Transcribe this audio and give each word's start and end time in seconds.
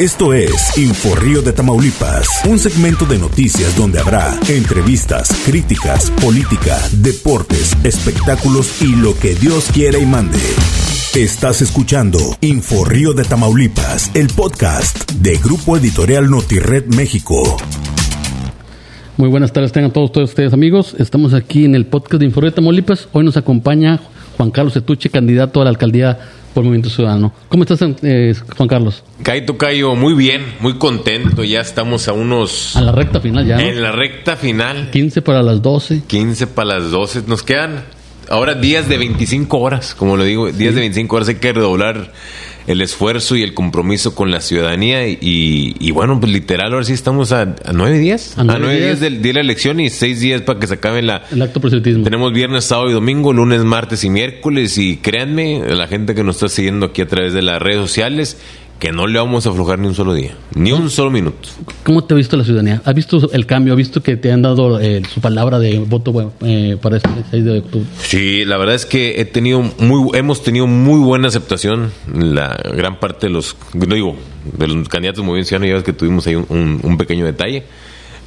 Esto 0.00 0.32
es 0.32 0.78
Inforrío 0.78 1.42
de 1.42 1.52
Tamaulipas, 1.52 2.26
un 2.48 2.58
segmento 2.58 3.04
de 3.04 3.18
noticias 3.18 3.76
donde 3.76 3.98
habrá 3.98 4.34
entrevistas, 4.48 5.28
críticas, 5.44 6.10
política, 6.22 6.78
deportes, 6.90 7.76
espectáculos 7.84 8.80
y 8.80 8.96
lo 8.96 9.14
que 9.14 9.34
Dios 9.34 9.68
quiera 9.74 9.98
y 9.98 10.06
mande. 10.06 10.38
Estás 11.14 11.60
escuchando 11.60 12.18
Inforrío 12.40 13.12
de 13.12 13.24
Tamaulipas, 13.24 14.10
el 14.14 14.28
podcast 14.28 15.12
de 15.12 15.36
Grupo 15.36 15.76
Editorial 15.76 16.30
Notired 16.30 16.86
México. 16.96 17.58
Muy 19.18 19.28
buenas 19.28 19.52
tardes, 19.52 19.70
tengan 19.70 19.92
todos, 19.92 20.12
todos 20.12 20.30
ustedes 20.30 20.54
amigos. 20.54 20.96
Estamos 20.98 21.34
aquí 21.34 21.66
en 21.66 21.74
el 21.74 21.84
podcast 21.84 22.20
de 22.20 22.24
Inforrío 22.24 22.52
de 22.52 22.56
Tamaulipas. 22.56 23.06
Hoy 23.12 23.22
nos 23.22 23.36
acompaña 23.36 24.00
Juan 24.38 24.50
Carlos 24.50 24.74
Etuche, 24.76 25.10
candidato 25.10 25.60
a 25.60 25.64
la 25.64 25.70
alcaldía 25.70 26.20
por 26.54 26.64
Movimiento 26.64 26.90
Ciudadano. 26.90 27.32
¿Cómo 27.48 27.62
estás, 27.62 27.80
eh, 28.02 28.34
Juan 28.56 28.68
Carlos? 28.68 29.02
Caito 29.22 29.56
Cayo, 29.56 29.94
muy 29.94 30.14
bien, 30.14 30.42
muy 30.60 30.74
contento. 30.74 31.44
Ya 31.44 31.60
estamos 31.60 32.08
a 32.08 32.12
unos. 32.12 32.76
A 32.76 32.82
la 32.82 32.92
recta 32.92 33.20
final 33.20 33.46
ya. 33.46 33.56
¿no? 33.56 33.62
En 33.62 33.82
la 33.82 33.92
recta 33.92 34.36
final. 34.36 34.90
15 34.90 35.22
para 35.22 35.42
las 35.42 35.62
12. 35.62 36.02
15 36.06 36.46
para 36.46 36.78
las 36.78 36.90
12. 36.90 37.22
Nos 37.26 37.42
quedan 37.42 37.84
ahora 38.28 38.54
días 38.54 38.88
de 38.88 38.98
25 38.98 39.58
horas, 39.58 39.94
como 39.94 40.16
lo 40.16 40.24
digo, 40.24 40.50
días 40.50 40.74
de 40.74 40.80
25 40.80 41.16
horas. 41.16 41.28
Hay 41.28 41.36
que 41.36 41.52
redoblar 41.52 42.12
el 42.70 42.80
esfuerzo 42.82 43.36
y 43.36 43.42
el 43.42 43.52
compromiso 43.52 44.14
con 44.14 44.30
la 44.30 44.40
ciudadanía. 44.40 45.08
Y, 45.08 45.76
y 45.78 45.90
bueno, 45.90 46.20
pues 46.20 46.32
literal, 46.32 46.72
ahora 46.72 46.84
sí 46.84 46.92
estamos 46.92 47.32
a, 47.32 47.42
a 47.64 47.72
nueve 47.72 47.98
días. 47.98 48.38
A 48.38 48.44
nueve 48.44 48.76
días. 48.76 48.80
días 48.80 49.00
del 49.00 49.22
día 49.22 49.30
de 49.30 49.34
la 49.34 49.40
elección 49.40 49.80
y 49.80 49.90
seis 49.90 50.20
días 50.20 50.42
para 50.42 50.60
que 50.60 50.66
se 50.66 50.74
acabe 50.74 51.02
la. 51.02 51.24
El 51.30 51.42
acto 51.42 51.60
proselitismo. 51.60 52.04
Tenemos 52.04 52.32
viernes, 52.32 52.64
sábado 52.64 52.90
y 52.90 52.92
domingo, 52.92 53.32
lunes, 53.32 53.64
martes 53.64 54.04
y 54.04 54.10
miércoles. 54.10 54.78
Y 54.78 54.98
créanme, 54.98 55.62
la 55.74 55.88
gente 55.88 56.14
que 56.14 56.22
nos 56.22 56.36
está 56.36 56.48
siguiendo 56.48 56.86
aquí 56.86 57.02
a 57.02 57.08
través 57.08 57.32
de 57.32 57.42
las 57.42 57.60
redes 57.60 57.80
sociales, 57.80 58.38
que 58.80 58.92
no 58.92 59.06
le 59.06 59.18
vamos 59.18 59.46
a 59.46 59.50
aflojar 59.50 59.78
ni 59.78 59.86
un 59.88 59.94
solo 59.94 60.14
día, 60.14 60.32
ni 60.54 60.72
un 60.72 60.88
solo 60.88 61.10
minuto. 61.10 61.50
¿Cómo 61.84 62.02
te 62.02 62.14
ha 62.14 62.16
visto 62.16 62.38
la 62.38 62.44
ciudadanía? 62.44 62.80
¿Ha 62.86 62.92
visto 62.94 63.30
el 63.30 63.44
cambio? 63.44 63.74
¿Ha 63.74 63.76
visto 63.76 64.02
que 64.02 64.16
te 64.16 64.32
han 64.32 64.40
dado 64.40 64.80
eh, 64.80 65.02
su 65.12 65.20
palabra 65.20 65.58
de 65.58 65.78
voto 65.80 66.12
bueno, 66.12 66.32
eh, 66.40 66.78
para 66.80 66.96
este 66.96 67.10
6 67.30 67.44
de 67.44 67.58
octubre? 67.58 67.86
Sí, 68.02 68.44
la 68.46 68.56
verdad 68.56 68.74
es 68.74 68.86
que 68.86 69.20
he 69.20 69.26
tenido 69.26 69.62
muy, 69.78 70.18
hemos 70.18 70.42
tenido 70.42 70.66
muy 70.66 70.98
buena 70.98 71.28
aceptación. 71.28 71.92
La 72.12 72.58
gran 72.74 72.98
parte 72.98 73.26
de 73.26 73.34
los, 73.34 73.54
no 73.74 73.94
digo, 73.94 74.16
de 74.56 74.66
los 74.66 74.88
candidatos 74.88 75.22
muy 75.22 75.34
bien 75.34 75.44
ciudadanos, 75.44 75.68
ya 75.68 75.74
ves 75.74 75.84
que 75.84 75.92
tuvimos 75.92 76.26
ahí 76.26 76.36
un, 76.36 76.96
pequeño 76.98 77.26
detalle. 77.26 77.64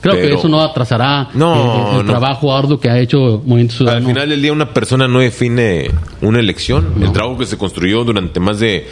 Creo 0.01 0.15
que 0.15 0.33
eso 0.33 0.49
no 0.49 0.61
atrasará 0.61 1.29
No, 1.33 2.01
el 2.01 2.05
no. 2.05 2.11
trabajo 2.11 2.53
arduo 2.53 2.77
que 2.77 2.89
ha 2.89 2.99
hecho 2.99 3.41
Movimiento 3.45 3.71
Al 3.71 3.77
Ciudadano. 3.77 4.07
final 4.07 4.29
del 4.29 4.41
día 4.41 4.51
una 4.51 4.73
persona 4.73 5.07
no 5.07 5.19
define 5.19 5.89
una 6.21 6.39
elección. 6.39 6.93
El 7.01 7.11
trabajo 7.11 7.39
que 7.39 7.45
se 7.45 7.57
construyó 7.57 8.03
durante 8.03 8.39
más 8.39 8.59
de 8.59 8.85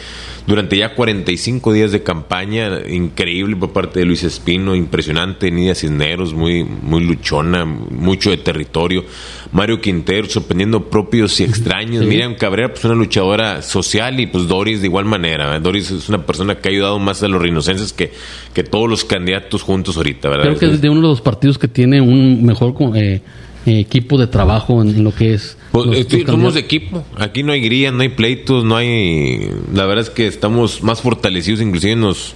durante 0.46 0.76
ya 0.76 0.94
45 0.94 1.72
días 1.72 1.92
de 1.92 2.02
campaña, 2.02 2.80
increíble 2.88 3.56
por 3.56 3.72
parte 3.72 4.00
de 4.00 4.06
Luis 4.06 4.24
Espino, 4.24 4.74
impresionante, 4.74 5.50
Nidia 5.50 5.74
Cisneros, 5.74 6.34
muy 6.34 6.64
muy 6.64 7.04
luchona, 7.04 7.64
mucho 7.64 8.30
de 8.30 8.38
territorio. 8.38 9.04
Mario 9.52 9.80
Quintero 9.80 10.28
sorprendiendo 10.28 10.88
propios 10.88 11.38
y 11.40 11.44
extraños. 11.44 12.04
Sí. 12.04 12.08
Miriam 12.08 12.34
Cabrera, 12.34 12.72
pues 12.72 12.84
una 12.84 12.94
luchadora 12.94 13.62
social 13.62 14.18
y 14.18 14.26
pues 14.26 14.48
Doris 14.48 14.80
de 14.80 14.86
igual 14.86 15.04
manera. 15.04 15.60
Doris 15.60 15.90
es 15.90 16.08
una 16.08 16.24
persona 16.24 16.56
que 16.56 16.68
ha 16.68 16.72
ayudado 16.72 16.98
más 16.98 17.22
a 17.22 17.28
los 17.28 17.40
rinocenses 17.40 17.92
que, 17.92 18.12
que 18.54 18.64
todos 18.64 18.88
los 18.88 19.04
candidatos 19.04 19.62
juntos 19.62 19.96
ahorita, 19.96 20.28
¿verdad? 20.28 20.44
Creo 20.44 20.58
que 20.58 20.66
es 20.74 20.80
de 20.80 20.88
uno 20.88 21.02
de 21.02 21.08
los 21.08 21.20
partidos 21.20 21.58
que 21.58 21.68
tiene 21.68 22.00
un 22.00 22.44
mejor 22.44 22.74
eh, 22.96 23.20
equipo 23.66 24.18
de 24.18 24.26
trabajo 24.26 24.82
en 24.82 25.04
lo 25.04 25.14
que 25.14 25.34
es. 25.34 25.56
Pues, 25.72 25.98
estoy- 25.98 26.24
somos 26.26 26.54
equipo. 26.56 27.04
Aquí 27.16 27.42
no 27.42 27.52
hay 27.52 27.60
grillas, 27.62 27.92
no 27.92 28.02
hay 28.02 28.10
pleitos, 28.10 28.64
no 28.64 28.76
hay. 28.76 29.50
La 29.72 29.86
verdad 29.86 30.04
es 30.04 30.10
que 30.10 30.26
estamos 30.26 30.82
más 30.82 31.00
fortalecidos, 31.00 31.60
inclusive 31.62 31.96
nos, 31.96 32.34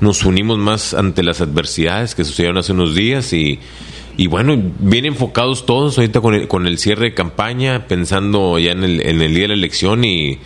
nos 0.00 0.24
unimos 0.24 0.58
más 0.58 0.94
ante 0.94 1.22
las 1.22 1.40
adversidades 1.40 2.14
que 2.14 2.24
sucedieron 2.24 2.56
hace 2.58 2.72
unos 2.72 2.94
días 2.94 3.32
y. 3.32 3.58
Y 4.16 4.26
bueno, 4.26 4.60
bien 4.80 5.04
enfocados 5.06 5.64
todos 5.64 5.96
ahorita 5.96 6.20
con 6.20 6.34
el, 6.34 6.48
con 6.48 6.66
el 6.66 6.78
cierre 6.78 7.04
de 7.04 7.14
campaña, 7.14 7.86
pensando 7.86 8.58
ya 8.58 8.72
en 8.72 8.82
el, 8.82 9.00
en 9.06 9.22
el 9.22 9.32
día 9.32 9.42
de 9.42 9.48
la 9.48 9.54
elección 9.54 10.02
y, 10.04 10.38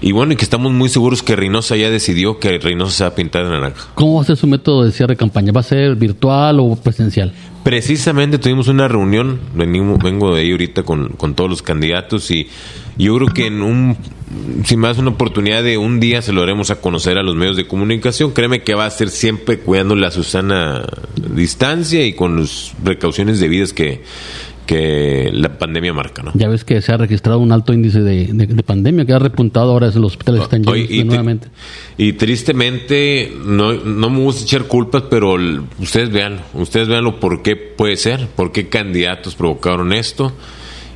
y 0.00 0.12
bueno, 0.12 0.32
y 0.32 0.36
que 0.36 0.44
estamos 0.44 0.72
muy 0.72 0.88
seguros 0.88 1.22
que 1.22 1.36
Reynosa 1.36 1.76
ya 1.76 1.90
decidió 1.90 2.38
que 2.38 2.58
Reynosa 2.58 2.96
se 2.96 3.04
va 3.04 3.08
a 3.08 3.14
pintar 3.14 3.44
de 3.44 3.50
naranja. 3.50 3.88
¿Cómo 3.94 4.16
va 4.16 4.22
a 4.22 4.24
ser 4.24 4.36
su 4.36 4.46
método 4.46 4.84
de 4.84 4.92
cierre 4.92 5.14
de 5.14 5.16
campaña? 5.16 5.52
¿Va 5.52 5.60
a 5.60 5.64
ser 5.64 5.96
virtual 5.96 6.60
o 6.60 6.76
presencial? 6.76 7.32
Precisamente 7.62 8.38
tuvimos 8.38 8.68
una 8.68 8.86
reunión, 8.88 9.40
venimos, 9.54 9.98
vengo 9.98 10.34
de 10.34 10.42
ahí 10.42 10.52
ahorita 10.52 10.82
con, 10.84 11.08
con 11.08 11.34
todos 11.34 11.50
los 11.50 11.62
candidatos 11.62 12.30
y 12.30 12.48
yo 12.96 13.16
creo 13.16 13.28
que 13.28 13.46
en 13.46 13.62
un, 13.62 13.96
si 14.64 14.76
me 14.76 14.86
das 14.88 14.98
una 14.98 15.10
oportunidad 15.10 15.62
de 15.62 15.76
un 15.76 15.98
día 15.98 16.22
se 16.22 16.32
lo 16.32 16.42
haremos 16.42 16.70
a 16.70 16.80
conocer 16.80 17.18
a 17.18 17.22
los 17.22 17.34
medios 17.34 17.56
de 17.56 17.66
comunicación, 17.66 18.32
créeme 18.32 18.62
que 18.62 18.74
va 18.74 18.86
a 18.86 18.90
ser 18.90 19.08
siempre 19.08 19.58
cuidando 19.58 19.96
la 19.96 20.10
Susana 20.10 20.84
distancia 21.16 22.06
y 22.06 22.12
con 22.12 22.40
las 22.40 22.72
precauciones 22.84 23.40
debidas 23.40 23.72
que, 23.72 24.02
que 24.66 25.30
la 25.32 25.58
pandemia 25.58 25.92
marca, 25.94 26.22
¿no? 26.22 26.32
Ya 26.34 26.48
ves 26.48 26.64
que 26.64 26.82
se 26.82 26.92
ha 26.92 26.96
registrado 26.96 27.38
un 27.38 27.52
alto 27.52 27.72
índice 27.72 28.00
de, 28.00 28.26
de- 28.26 28.46
de 28.46 28.62
pandemia 28.62 29.04
que 29.06 29.12
ha 29.12 29.18
repuntado 29.18 29.70
ahora 29.72 29.86
en 29.88 30.00
los 30.00 30.12
hospitales 30.12 30.42
están 30.42 30.62
llenos 30.64 30.90
y, 30.90 31.04
nuevamente. 31.04 31.48
y 31.96 32.12
tristemente, 32.14 33.32
no, 33.44 33.72
no 33.72 34.10
me 34.10 34.18
gusta 34.20 34.42
echar 34.42 34.64
culpas, 34.64 35.04
pero 35.08 35.36
el- 35.36 35.62
ustedes 35.78 36.10
veanlo, 36.10 36.40
ustedes 36.54 36.88
veanlo 36.88 37.20
por 37.20 37.42
qué 37.42 37.56
puede 37.56 37.96
ser, 37.96 38.26
por 38.34 38.52
qué 38.52 38.68
candidatos 38.68 39.34
provocaron 39.34 39.92
esto. 39.92 40.32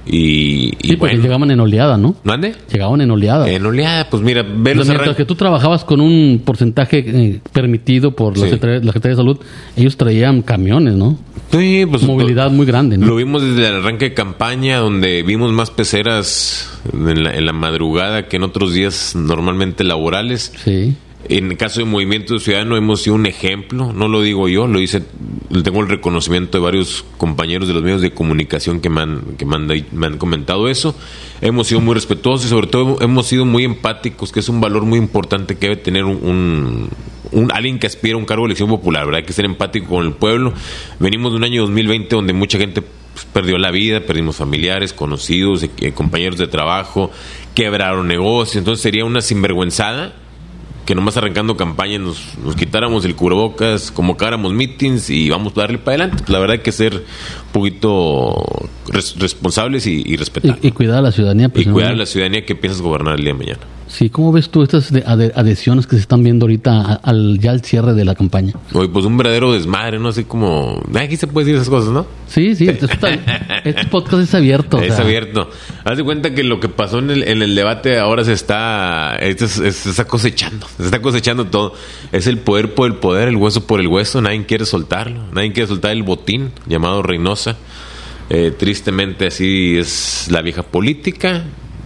Y, 0.07 0.73
y 0.83 0.89
Sí, 0.91 0.97
porque 0.97 1.15
bueno, 1.15 1.23
llegaban 1.23 1.51
en 1.51 1.61
oleada, 1.61 1.97
¿no? 1.97 2.17
¿mande? 2.25 2.55
Llegaban 2.73 3.01
en 3.01 3.11
oleada. 3.11 3.49
En 3.51 3.65
oleada, 3.67 4.09
pues 4.09 4.23
mira, 4.23 4.43
ve 4.43 4.75
los 4.75 4.89
mientras 4.89 5.15
que 5.15 5.25
tú 5.25 5.35
trabajabas 5.35 5.85
con 5.85 6.01
un 6.01 6.41
porcentaje 6.45 7.05
eh, 7.07 7.41
permitido 7.53 8.17
por 8.17 8.37
la, 8.37 8.45
Sí. 8.45 8.51
Secretaría, 8.51 8.79
la 8.81 8.87
Secretaría 8.93 9.17
de 9.17 9.23
Salud, 9.23 9.39
ellos 9.77 9.97
traían 9.97 10.43
camiones, 10.43 10.95
¿no? 10.95 11.19
Sí, 11.53 11.85
pues, 11.89 12.03
Movilidad 12.05 12.51
muy 12.51 12.65
grande, 12.67 12.97
¿no? 12.97 13.07
Lo 13.07 13.17
vimos 13.17 13.43
desde 13.43 13.69
el 13.69 13.75
arranque 13.77 14.07
de 14.07 14.15
campaña, 14.15 14.79
donde 14.79 15.23
vimos 15.23 15.53
más 15.53 15.71
peceras 15.71 16.81
en 16.93 17.23
la, 17.25 17.35
en 17.35 17.45
la 17.45 17.53
madrugada 17.53 18.27
que 18.29 18.37
en 18.37 18.45
otros 18.45 18.73
días 18.73 19.15
normalmente 19.17 19.85
laborales. 19.85 20.53
Sí. 20.65 20.95
En 21.29 21.51
el 21.53 21.57
caso 21.57 21.81
de 21.81 21.85
Movimiento 21.87 22.39
Ciudadano 22.41 22.77
hemos 22.77 23.03
sido 23.03 23.15
un 23.15 23.27
ejemplo, 23.27 23.93
no 23.93 24.09
lo 24.09 24.21
digo 24.23 24.49
yo, 24.49 24.67
lo 24.67 24.79
dice, 24.81 25.03
tengo 25.63 25.81
el 25.81 25.89
reconocimiento 25.89 26.59
de 26.59 26.65
varios 26.65 27.05
compañeros 27.19 27.69
de 27.69 27.75
los 27.75 27.83
medios 27.83 28.01
de 28.01 28.13
comunicación 28.13 28.81
que 28.81 28.89
me 28.89 29.03
han, 29.03 29.21
que 29.39 29.45
me 29.45 29.55
han, 29.57 29.67
me 29.93 30.07
han 30.07 30.19
comentado 30.19 30.69
eso. 30.69 30.97
Hemos 31.41 31.69
sido 31.69 31.81
muy 31.83 31.95
respetuosos 31.95 32.47
y 32.47 32.49
sobre 32.49 32.67
todo 32.67 32.99
hemos 33.01 33.27
sido 33.27 33.45
muy 33.45 33.65
empáticos, 33.65 34.33
que 34.33 34.41
es 34.41 34.49
un 34.49 34.61
valor 34.61 34.83
muy 34.85 34.99
importante 34.99 35.57
que 35.57 35.69
debe 35.69 35.77
tener 35.81 36.05
un, 36.05 36.17
un- 36.23 36.89
un- 37.33 37.53
alguien 37.53 37.79
que 37.79 37.87
aspira 37.87 38.15
a 38.15 38.19
un 38.19 38.25
cargo 38.25 38.45
de 38.45 38.49
elección 38.49 38.69
popular, 38.69 39.05
¿verdad? 39.05 39.19
Hay 39.21 39.27
que 39.27 39.33
ser 39.33 39.45
empático 39.45 39.87
con 39.89 40.07
el 40.07 40.15
pueblo. 40.15 40.53
Venimos 40.99 41.33
de 41.33 41.37
un 41.37 41.45
año 41.45 41.63
2020 41.63 42.17
donde 42.17 42.33
mucha 42.33 42.59
gente 42.59 42.83
pues, 42.83 43.25
perdió 43.33 43.57
la 43.59 43.71
vida, 43.71 44.01
perdimos 44.01 44.37
familiares, 44.37 44.93
conocidos, 44.93 45.63
eh, 45.63 45.93
compañeros 45.93 46.39
de 46.39 46.49
trabajo, 46.49 47.11
quebraron 47.55 48.09
negocios, 48.09 48.57
entonces 48.57 48.83
sería 48.83 49.05
una 49.05 49.21
sinvergüenzada 49.21 50.15
que 50.91 50.95
nomás 50.97 51.17
arrancando 51.17 51.57
campaña 51.57 52.01
nos, 52.01 52.37
nos 52.45 52.57
quitáramos 52.57 53.05
el 53.05 53.15
cubrebocas, 53.15 53.93
convocáramos 53.93 54.53
meetings 54.53 55.09
y 55.09 55.31
vamos 55.31 55.53
a 55.57 55.61
darle 55.61 55.79
para 55.79 56.03
adelante. 56.03 56.25
La 56.27 56.41
verdad 56.41 56.55
hay 56.55 56.63
que 56.65 56.73
ser 56.73 56.95
un 56.97 57.53
poquito 57.53 58.35
res- 58.89 59.15
responsables 59.17 59.87
y, 59.87 60.03
y 60.05 60.17
respetar. 60.17 60.59
Y, 60.61 60.67
y 60.67 60.71
cuidar 60.73 60.99
a 60.99 61.03
la 61.03 61.13
ciudadanía. 61.13 61.47
Y, 61.47 61.51
pues, 61.51 61.69
cuidar 61.69 61.93
a 61.93 61.95
la 61.95 62.07
ciudadanía 62.07 62.45
que 62.45 62.57
piensas 62.57 62.83
gobernar 62.83 63.15
el 63.21 63.25
día 63.25 63.35
de 63.35 63.39
mañana. 63.39 63.61
Sí, 63.91 64.09
¿cómo 64.09 64.31
ves 64.31 64.51
tú 64.51 64.63
estas 64.63 64.93
adhesiones 65.05 65.87
que 65.89 65.97
se 65.97 66.03
están 66.03 66.23
viendo 66.23 66.45
ahorita 66.45 67.01
al, 67.03 67.41
ya 67.41 67.51
al 67.51 67.61
cierre 67.63 67.93
de 67.93 68.05
la 68.05 68.15
campaña? 68.15 68.53
Oye, 68.73 68.89
pues 68.89 69.05
un 69.05 69.17
verdadero 69.17 69.53
desmadre, 69.53 69.99
¿no? 69.99 70.11
Así 70.11 70.23
como... 70.23 70.81
ah, 70.95 71.01
Aquí 71.01 71.17
se 71.17 71.27
puede 71.27 71.47
decir 71.47 71.57
esas 71.61 71.69
cosas, 71.69 71.91
¿no? 71.91 72.07
Sí, 72.29 72.55
sí, 72.55 72.69
está- 72.69 73.11
este 73.65 73.87
podcast 73.87 74.23
es 74.23 74.35
abierto. 74.35 74.77
o 74.77 74.81
es 74.81 74.95
sea, 74.95 75.05
abierto. 75.05 75.51
Haz 75.85 75.97
de 75.97 76.05
cuenta 76.05 76.33
que 76.35 76.45
lo 76.45 76.61
que 76.61 76.69
pasó 76.69 77.01
en 77.01 77.11
el, 77.11 77.25
en 77.25 77.43
el 77.43 77.53
debate 77.57 77.99
ahora 77.99 78.25
se 78.25 78.33
está, 78.33 79.17
esto 79.17 79.47
es- 79.47 79.59
es- 79.59 79.77
se 79.77 79.91
está 79.91 80.05
cosechando, 80.05 80.69
se 80.77 80.85
está 80.85 81.03
cosechando 81.03 81.47
todo. 81.47 81.75
Es 82.13 82.29
el 82.29 82.39
poder 82.39 82.75
por 82.75 82.87
el 82.87 82.95
poder, 82.95 83.27
el 83.27 83.37
hueso 83.37 83.67
por 83.67 83.81
el 83.81 83.89
hueso, 83.89 84.21
nadie 84.23 84.47
quiere 84.47 84.67
soltarlo, 84.67 85.25
nadie 85.33 85.53
quiere 85.53 85.67
soltar 85.67 85.91
el 85.91 86.05
botín 86.05 86.53
llamado 86.69 87.03
Reynosa. 87.03 87.57
Eh, 88.33 88.53
tristemente 88.57 89.27
así 89.27 89.77
es 89.77 90.29
la 90.31 90.41
vieja 90.43 90.63
política. 90.63 91.43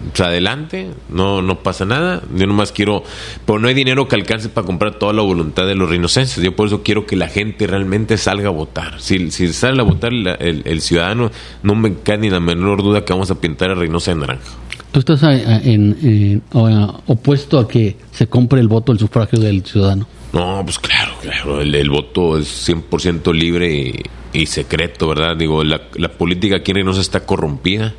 Pues 0.08 0.20
adelante, 0.20 0.90
no, 1.08 1.40
no 1.42 1.60
pasa 1.62 1.84
nada. 1.84 2.22
Yo 2.36 2.46
nomás 2.46 2.72
quiero, 2.72 3.02
pero 3.46 3.58
no 3.58 3.68
hay 3.68 3.74
dinero 3.74 4.06
que 4.08 4.16
alcance 4.16 4.48
para 4.48 4.66
comprar 4.66 4.94
toda 4.98 5.12
la 5.12 5.22
voluntad 5.22 5.66
de 5.66 5.74
los 5.74 5.88
rinocenses. 5.88 6.42
Yo 6.42 6.54
por 6.54 6.66
eso 6.66 6.82
quiero 6.82 7.06
que 7.06 7.16
la 7.16 7.28
gente 7.28 7.66
realmente 7.66 8.16
salga 8.18 8.48
a 8.48 8.52
votar. 8.52 9.00
Si, 9.00 9.30
si 9.30 9.52
sale 9.52 9.80
a 9.80 9.84
votar 9.84 10.12
la- 10.12 10.34
el, 10.34 10.62
el 10.66 10.80
ciudadano, 10.80 11.30
no 11.62 11.74
me 11.74 11.94
cae 11.94 12.18
ni 12.18 12.28
la 12.30 12.40
menor 12.40 12.82
duda 12.82 13.04
que 13.04 13.12
vamos 13.12 13.30
a 13.30 13.40
pintar 13.40 13.70
a 13.70 13.74
Reynosa 13.74 14.12
de 14.12 14.20
naranja. 14.20 14.44
Tú 14.92 15.00
estás 15.00 15.22
a- 15.24 15.28
a- 15.30 15.60
en- 15.62 16.42
a- 16.52 17.00
opuesto 17.06 17.58
a 17.58 17.66
que 17.66 17.96
se 18.12 18.26
compre 18.26 18.60
el 18.60 18.68
voto, 18.68 18.92
el 18.92 18.98
sufragio 18.98 19.38
del 19.40 19.64
ciudadano. 19.64 20.06
No, 20.32 20.60
pues 20.64 20.78
claro, 20.78 21.12
claro. 21.22 21.60
El, 21.60 21.74
el 21.74 21.88
voto 21.90 22.36
es 22.38 22.68
100% 22.68 23.32
libre 23.32 23.72
y, 23.72 23.94
y 24.38 24.46
secreto, 24.46 25.08
¿verdad? 25.08 25.36
Digo, 25.36 25.62
la, 25.64 25.80
la 25.96 26.08
política 26.10 26.56
aquí 26.56 26.72
en 26.72 26.76
Reynosa 26.76 27.00
está 27.00 27.20
corrompida, 27.24 27.94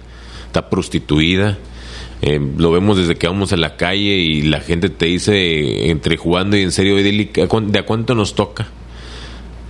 está 0.47 0.69
prostituida. 0.69 1.57
Eh, 2.25 2.39
lo 2.57 2.71
vemos 2.71 2.97
desde 2.97 3.15
que 3.15 3.27
vamos 3.27 3.53
a 3.53 3.57
la 3.57 3.77
calle 3.77 4.17
y 4.17 4.41
la 4.41 4.59
gente 4.59 4.89
te 4.89 5.05
dice, 5.05 5.89
entre 5.89 6.17
jugando 6.17 6.57
y 6.57 6.63
en 6.63 6.71
serio, 6.71 6.95
¿de 6.95 7.79
a 7.79 7.83
cuánto 7.83 8.15
nos 8.15 8.35
toca? 8.35 8.67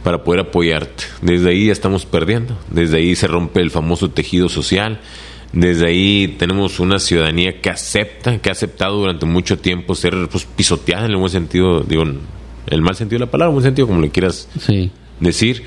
para 0.06 0.24
poder 0.24 0.42
apoyarte. 0.42 1.04
Desde 1.24 1.50
ahí 1.50 1.66
ya 1.66 1.72
estamos 1.72 2.06
perdiendo. 2.06 2.56
Desde 2.70 2.98
ahí 2.98 3.16
se 3.16 3.26
rompe 3.26 3.60
el 3.60 3.72
famoso 3.72 4.12
tejido 4.12 4.50
social. 4.50 5.00
Desde 5.52 5.88
ahí 5.88 6.36
tenemos 6.38 6.80
una 6.80 7.00
ciudadanía 7.00 7.60
que 7.60 7.72
acepta, 7.72 8.38
que 8.38 8.50
ha 8.50 8.52
aceptado 8.52 9.00
durante 9.00 9.26
mucho 9.26 9.58
tiempo 9.58 9.96
ser 9.96 10.28
pues, 10.32 10.46
pisoteada 10.46 11.06
en 11.06 11.12
el 11.12 11.18
buen 11.18 11.32
sentido, 11.32 11.80
digo, 11.82 12.04
el 12.68 12.82
mal 12.84 12.96
sentido 12.96 13.18
de 13.18 13.26
la 13.26 13.32
palabra, 13.32 13.50
en 13.50 13.56
buen 13.56 13.64
sentido, 13.64 13.88
como 13.88 14.00
le 14.00 14.12
quieras 14.12 14.48
decir. 15.20 15.64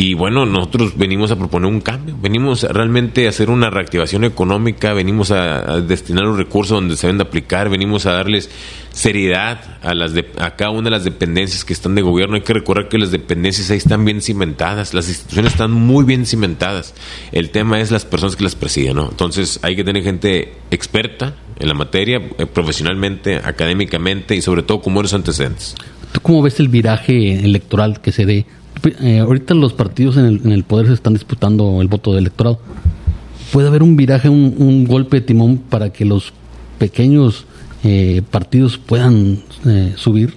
Y 0.00 0.14
bueno, 0.14 0.46
nosotros 0.46 0.96
venimos 0.96 1.32
a 1.32 1.36
proponer 1.36 1.68
un 1.68 1.80
cambio, 1.80 2.16
venimos 2.22 2.62
realmente 2.62 3.26
a 3.26 3.30
hacer 3.30 3.50
una 3.50 3.68
reactivación 3.68 4.22
económica, 4.22 4.92
venimos 4.92 5.32
a, 5.32 5.80
destinar 5.80 6.22
los 6.22 6.36
recursos 6.36 6.76
donde 6.76 6.96
se 6.96 7.08
deben 7.08 7.18
de 7.18 7.24
aplicar, 7.24 7.68
venimos 7.68 8.06
a 8.06 8.12
darles 8.12 8.48
seriedad 8.92 9.58
a, 9.82 9.94
las 9.94 10.12
a 10.38 10.54
cada 10.54 10.70
una 10.70 10.82
de 10.82 10.90
las 10.92 11.02
dependencias 11.02 11.64
que 11.64 11.72
están 11.72 11.96
de 11.96 12.02
gobierno. 12.02 12.36
Hay 12.36 12.42
que 12.42 12.52
recordar 12.52 12.88
que 12.88 12.96
las 12.96 13.10
dependencias 13.10 13.72
ahí 13.72 13.78
están 13.78 14.04
bien 14.04 14.22
cimentadas, 14.22 14.94
las 14.94 15.08
instituciones 15.08 15.54
están 15.54 15.72
muy 15.72 16.04
bien 16.04 16.26
cimentadas. 16.26 16.94
El 17.32 17.50
tema 17.50 17.80
es 17.80 17.90
las 17.90 18.04
personas 18.04 18.36
que 18.36 18.44
las 18.44 18.54
presiden, 18.54 18.94
¿no? 18.94 19.08
Entonces 19.10 19.58
hay 19.62 19.74
que 19.74 19.82
tener 19.82 20.04
gente 20.04 20.52
experta 20.70 21.34
en 21.58 21.66
la 21.66 21.74
materia, 21.74 22.22
eh, 22.38 22.46
profesionalmente, 22.46 23.34
académicamente 23.38 24.36
y 24.36 24.42
sobre 24.42 24.62
todo 24.62 24.80
con 24.80 24.94
buenos 24.94 25.12
antecedentes. 25.12 25.74
¿Tú 26.12 26.20
cómo 26.20 26.42
ves 26.42 26.60
el 26.60 26.68
viraje 26.68 27.34
electoral 27.44 28.00
que 28.00 28.12
se 28.12 28.26
dé 28.26 28.46
eh, 29.00 29.18
ahorita 29.20 29.54
los 29.54 29.72
partidos 29.72 30.16
en 30.16 30.26
el, 30.26 30.40
en 30.44 30.52
el, 30.52 30.64
poder 30.64 30.86
se 30.86 30.94
están 30.94 31.14
disputando 31.14 31.80
el 31.80 31.88
voto 31.88 32.12
del 32.12 32.24
electorado. 32.24 32.58
¿Puede 33.52 33.68
haber 33.68 33.82
un 33.82 33.96
viraje, 33.96 34.28
un, 34.28 34.84
golpe 34.86 35.20
de 35.20 35.26
timón 35.26 35.58
para 35.58 35.90
que 35.90 36.04
los 36.04 36.32
pequeños 36.78 37.46
eh, 37.82 38.22
partidos 38.30 38.78
puedan 38.78 39.40
eh, 39.66 39.94
subir, 39.96 40.36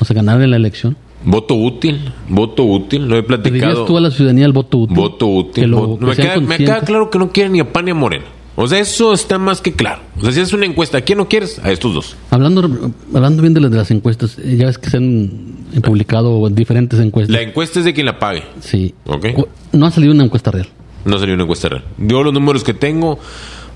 o 0.00 0.04
sea, 0.04 0.14
ganar 0.14 0.42
en 0.42 0.50
la 0.50 0.56
elección? 0.56 0.96
Voto 1.24 1.54
útil, 1.54 2.12
voto 2.28 2.64
útil, 2.64 3.06
lo 3.06 3.16
he 3.16 3.22
platicado. 3.22 3.70
¿Dirías 3.70 3.86
tú 3.86 3.96
a 3.96 4.00
la 4.00 4.10
ciudadanía 4.10 4.46
el 4.46 4.52
voto 4.52 4.78
útil? 4.78 4.96
Voto 4.96 5.26
útil. 5.26 5.68
me, 5.68 6.16
queda, 6.16 6.40
me, 6.40 6.56
queda, 6.56 6.80
claro 6.80 7.10
que 7.10 7.18
no 7.18 7.30
quieren 7.30 7.52
ni 7.52 7.60
a 7.60 7.70
pan 7.70 7.84
ni 7.84 7.90
a 7.90 7.94
morena. 7.94 8.24
O 8.56 8.66
sea, 8.66 8.78
eso 8.78 9.12
está 9.12 9.38
más 9.38 9.60
que 9.60 9.72
claro. 9.72 10.02
O 10.18 10.22
sea, 10.22 10.32
si 10.32 10.40
es 10.40 10.52
una 10.52 10.66
encuesta, 10.66 10.98
¿a 10.98 11.00
quién 11.00 11.18
no 11.18 11.28
quieres? 11.28 11.58
A 11.60 11.70
estos 11.70 11.94
dos. 11.94 12.16
Hablando, 12.30 12.92
hablando 13.14 13.42
bien 13.42 13.54
de 13.54 13.60
las, 13.60 13.70
de 13.70 13.76
las 13.76 13.90
encuestas, 13.90 14.38
eh, 14.38 14.56
ya 14.56 14.66
ves 14.66 14.78
que 14.78 14.90
se 14.90 14.96
han 14.98 15.59
publicado 15.82 16.48
diferentes 16.50 16.98
encuestas. 17.00 17.34
La 17.34 17.42
encuesta 17.42 17.78
es 17.78 17.84
de 17.84 17.94
quien 17.94 18.06
la 18.06 18.18
pague. 18.18 18.42
Sí. 18.60 18.94
No 19.72 19.86
ha 19.86 19.90
salido 19.90 20.12
una 20.12 20.24
encuesta 20.24 20.50
real. 20.50 20.68
No 21.04 21.16
ha 21.16 21.18
salido 21.18 21.34
una 21.34 21.44
encuesta 21.44 21.68
real. 21.68 21.84
Yo 21.98 22.22
los 22.22 22.32
números 22.32 22.64
que 22.64 22.74
tengo, 22.74 23.18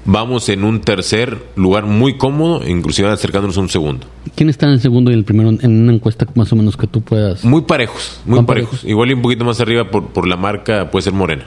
vamos 0.04 0.48
en 0.48 0.64
un 0.64 0.80
tercer 0.80 1.38
lugar 1.56 1.86
muy 1.86 2.16
cómodo, 2.16 2.66
inclusive 2.68 3.08
acercándonos 3.08 3.56
a 3.56 3.60
un 3.60 3.68
segundo. 3.68 4.06
¿Quién 4.34 4.48
está 4.48 4.66
en 4.66 4.72
el 4.72 4.80
segundo 4.80 5.10
y 5.10 5.14
el 5.14 5.24
primero 5.24 5.50
en 5.50 5.82
una 5.82 5.92
encuesta 5.92 6.26
más 6.34 6.52
o 6.52 6.56
menos 6.56 6.76
que 6.76 6.86
tú 6.86 7.00
puedas? 7.00 7.44
Muy 7.44 7.62
parejos, 7.62 8.20
muy 8.26 8.42
parejos? 8.42 8.84
Igual 8.84 9.10
y 9.10 9.14
un 9.14 9.22
poquito 9.22 9.44
más 9.44 9.60
arriba 9.60 9.90
por, 9.90 10.08
por 10.08 10.26
la 10.26 10.36
marca 10.36 10.90
puede 10.90 11.02
ser 11.02 11.12
Morena. 11.12 11.46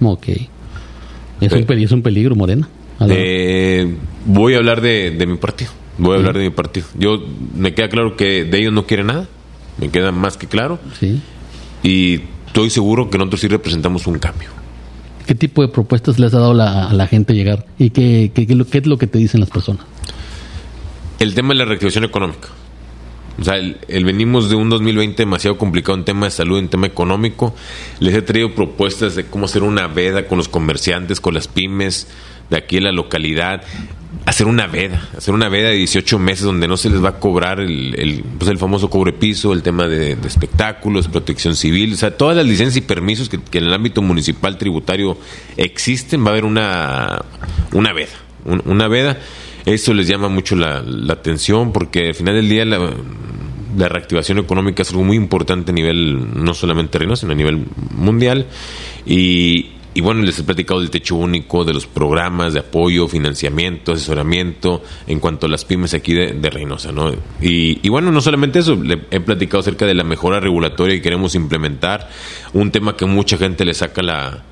Ok. 0.00 0.28
Es, 1.40 1.52
un, 1.52 1.78
es 1.78 1.92
un 1.92 2.02
peligro, 2.02 2.36
Morena. 2.36 2.68
Eh, 3.08 3.94
voy 4.26 4.54
a 4.54 4.58
hablar 4.58 4.80
de, 4.80 5.24
mi 5.26 5.36
partido. 5.36 5.70
Voy 5.98 6.14
a 6.14 6.18
hablar 6.18 6.36
de 6.36 6.44
mi 6.44 6.50
partido. 6.50 6.86
Yo 6.94 7.22
me 7.54 7.74
queda 7.74 7.88
claro 7.88 8.16
que 8.16 8.44
de 8.44 8.58
ellos 8.58 8.72
no 8.72 8.86
quiere 8.86 9.04
nada. 9.04 9.26
Me 9.78 9.88
queda 9.90 10.12
más 10.12 10.36
que 10.36 10.46
claro. 10.46 10.78
Sí. 10.98 11.20
Y 11.82 12.20
estoy 12.46 12.70
seguro 12.70 13.10
que 13.10 13.18
nosotros 13.18 13.40
sí 13.40 13.48
representamos 13.48 14.06
un 14.06 14.18
cambio. 14.18 14.50
¿Qué 15.26 15.34
tipo 15.34 15.62
de 15.62 15.68
propuestas 15.68 16.18
les 16.18 16.34
ha 16.34 16.38
dado 16.38 16.60
a 16.60 16.92
la 16.92 17.06
gente 17.06 17.34
llegar? 17.34 17.64
¿Y 17.78 17.90
qué, 17.90 18.32
qué, 18.34 18.46
qué, 18.46 18.78
es 18.78 18.86
lo 18.86 18.98
que 18.98 19.06
te 19.06 19.18
dicen 19.18 19.40
las 19.40 19.50
personas? 19.50 19.86
El 21.18 21.34
tema 21.34 21.50
de 21.50 21.56
la 21.56 21.64
reactivación 21.64 22.04
económica. 22.04 22.48
O 23.40 23.44
sea, 23.44 23.56
el, 23.56 24.04
venimos 24.04 24.50
de 24.50 24.56
un 24.56 24.68
2020 24.68 25.22
demasiado 25.22 25.56
complicado 25.56 25.96
en 25.96 26.04
tema 26.04 26.26
de 26.26 26.32
salud, 26.32 26.58
en 26.58 26.68
tema 26.68 26.86
económico. 26.86 27.54
Les 27.98 28.14
he 28.14 28.22
traído 28.22 28.54
propuestas 28.54 29.14
de 29.14 29.26
cómo 29.26 29.46
hacer 29.46 29.62
una 29.62 29.86
veda 29.86 30.26
con 30.26 30.38
los 30.38 30.48
comerciantes, 30.48 31.20
con 31.20 31.34
las 31.34 31.48
pymes 31.48 32.08
de 32.50 32.56
aquí 32.56 32.76
en 32.76 32.84
la 32.84 32.92
localidad. 32.92 33.62
Hacer 34.26 34.46
una 34.46 34.66
veda, 34.66 35.08
hacer 35.16 35.34
una 35.34 35.48
veda 35.48 35.70
de 35.70 35.76
18 35.76 36.18
meses 36.18 36.44
donde 36.44 36.68
no 36.68 36.76
se 36.76 36.90
les 36.90 37.02
va 37.02 37.10
a 37.10 37.18
cobrar 37.18 37.60
el, 37.60 37.98
el, 37.98 38.24
pues 38.38 38.50
el 38.50 38.58
famoso 38.58 38.88
cobre 38.88 39.12
piso, 39.12 39.52
el 39.52 39.62
tema 39.62 39.88
de, 39.88 40.12
espectáculos, 40.24 41.08
protección 41.08 41.56
civil, 41.56 41.94
o 41.94 41.96
sea, 41.96 42.16
todas 42.16 42.36
las 42.36 42.46
licencias 42.46 42.76
y 42.76 42.86
permisos 42.86 43.28
que, 43.28 43.36
en 43.58 43.64
el 43.64 43.72
ámbito 43.72 44.02
municipal 44.02 44.58
tributario 44.58 45.18
existen, 45.56 46.24
va 46.24 46.28
a 46.28 46.30
haber 46.30 46.44
una, 46.44 47.22
una 47.72 47.92
veda, 47.92 48.12
una 48.64 48.86
veda 48.86 49.18
eso 49.64 49.94
les 49.94 50.08
llama 50.08 50.28
mucho 50.28 50.56
la, 50.56 50.82
atención 51.08 51.72
porque 51.72 52.08
al 52.08 52.14
final 52.14 52.34
del 52.34 52.48
día 52.48 52.64
la, 52.64 53.88
reactivación 53.88 54.38
económica 54.38 54.82
es 54.82 54.90
algo 54.90 55.04
muy 55.04 55.16
importante 55.16 55.70
a 55.70 55.74
nivel 55.74 56.42
no 56.42 56.52
solamente 56.52 56.98
reino, 56.98 57.16
sino 57.16 57.32
a 57.32 57.34
nivel 57.34 57.64
mundial. 57.90 58.46
Y, 59.06 59.71
bueno, 60.00 60.22
les 60.22 60.38
he 60.38 60.44
platicado 60.44 60.80
del 60.80 60.90
techo 60.90 61.16
único, 61.16 61.64
de 61.64 61.74
los 61.74 61.86
programas 61.86 62.54
de 62.54 62.60
apoyo, 62.60 63.08
financiamiento, 63.08 63.92
asesoramiento 63.92 64.82
en 65.06 65.20
cuanto 65.20 65.46
a 65.46 65.48
las 65.50 65.64
pymes 65.64 65.92
aquí 65.92 66.14
de, 66.14 66.50
Reynosa, 66.50 66.92
¿no? 66.92 67.10
Y, 67.40 67.78
y, 67.82 67.88
bueno, 67.88 68.10
no 68.10 68.20
solamente 68.20 68.60
eso, 68.60 68.74
le 68.74 69.02
he 69.10 69.20
platicado 69.20 69.60
acerca 69.60 69.86
de 69.86 69.94
la 69.94 70.04
mejora 70.04 70.40
regulatoria 70.40 70.96
que 70.96 71.02
queremos 71.02 71.34
implementar, 71.34 72.08
un 72.54 72.70
tema 72.70 72.96
que 72.96 73.04
mucha 73.04 73.36
gente 73.36 73.64
le 73.64 73.74
saca 73.74 74.02
la, 74.02 74.42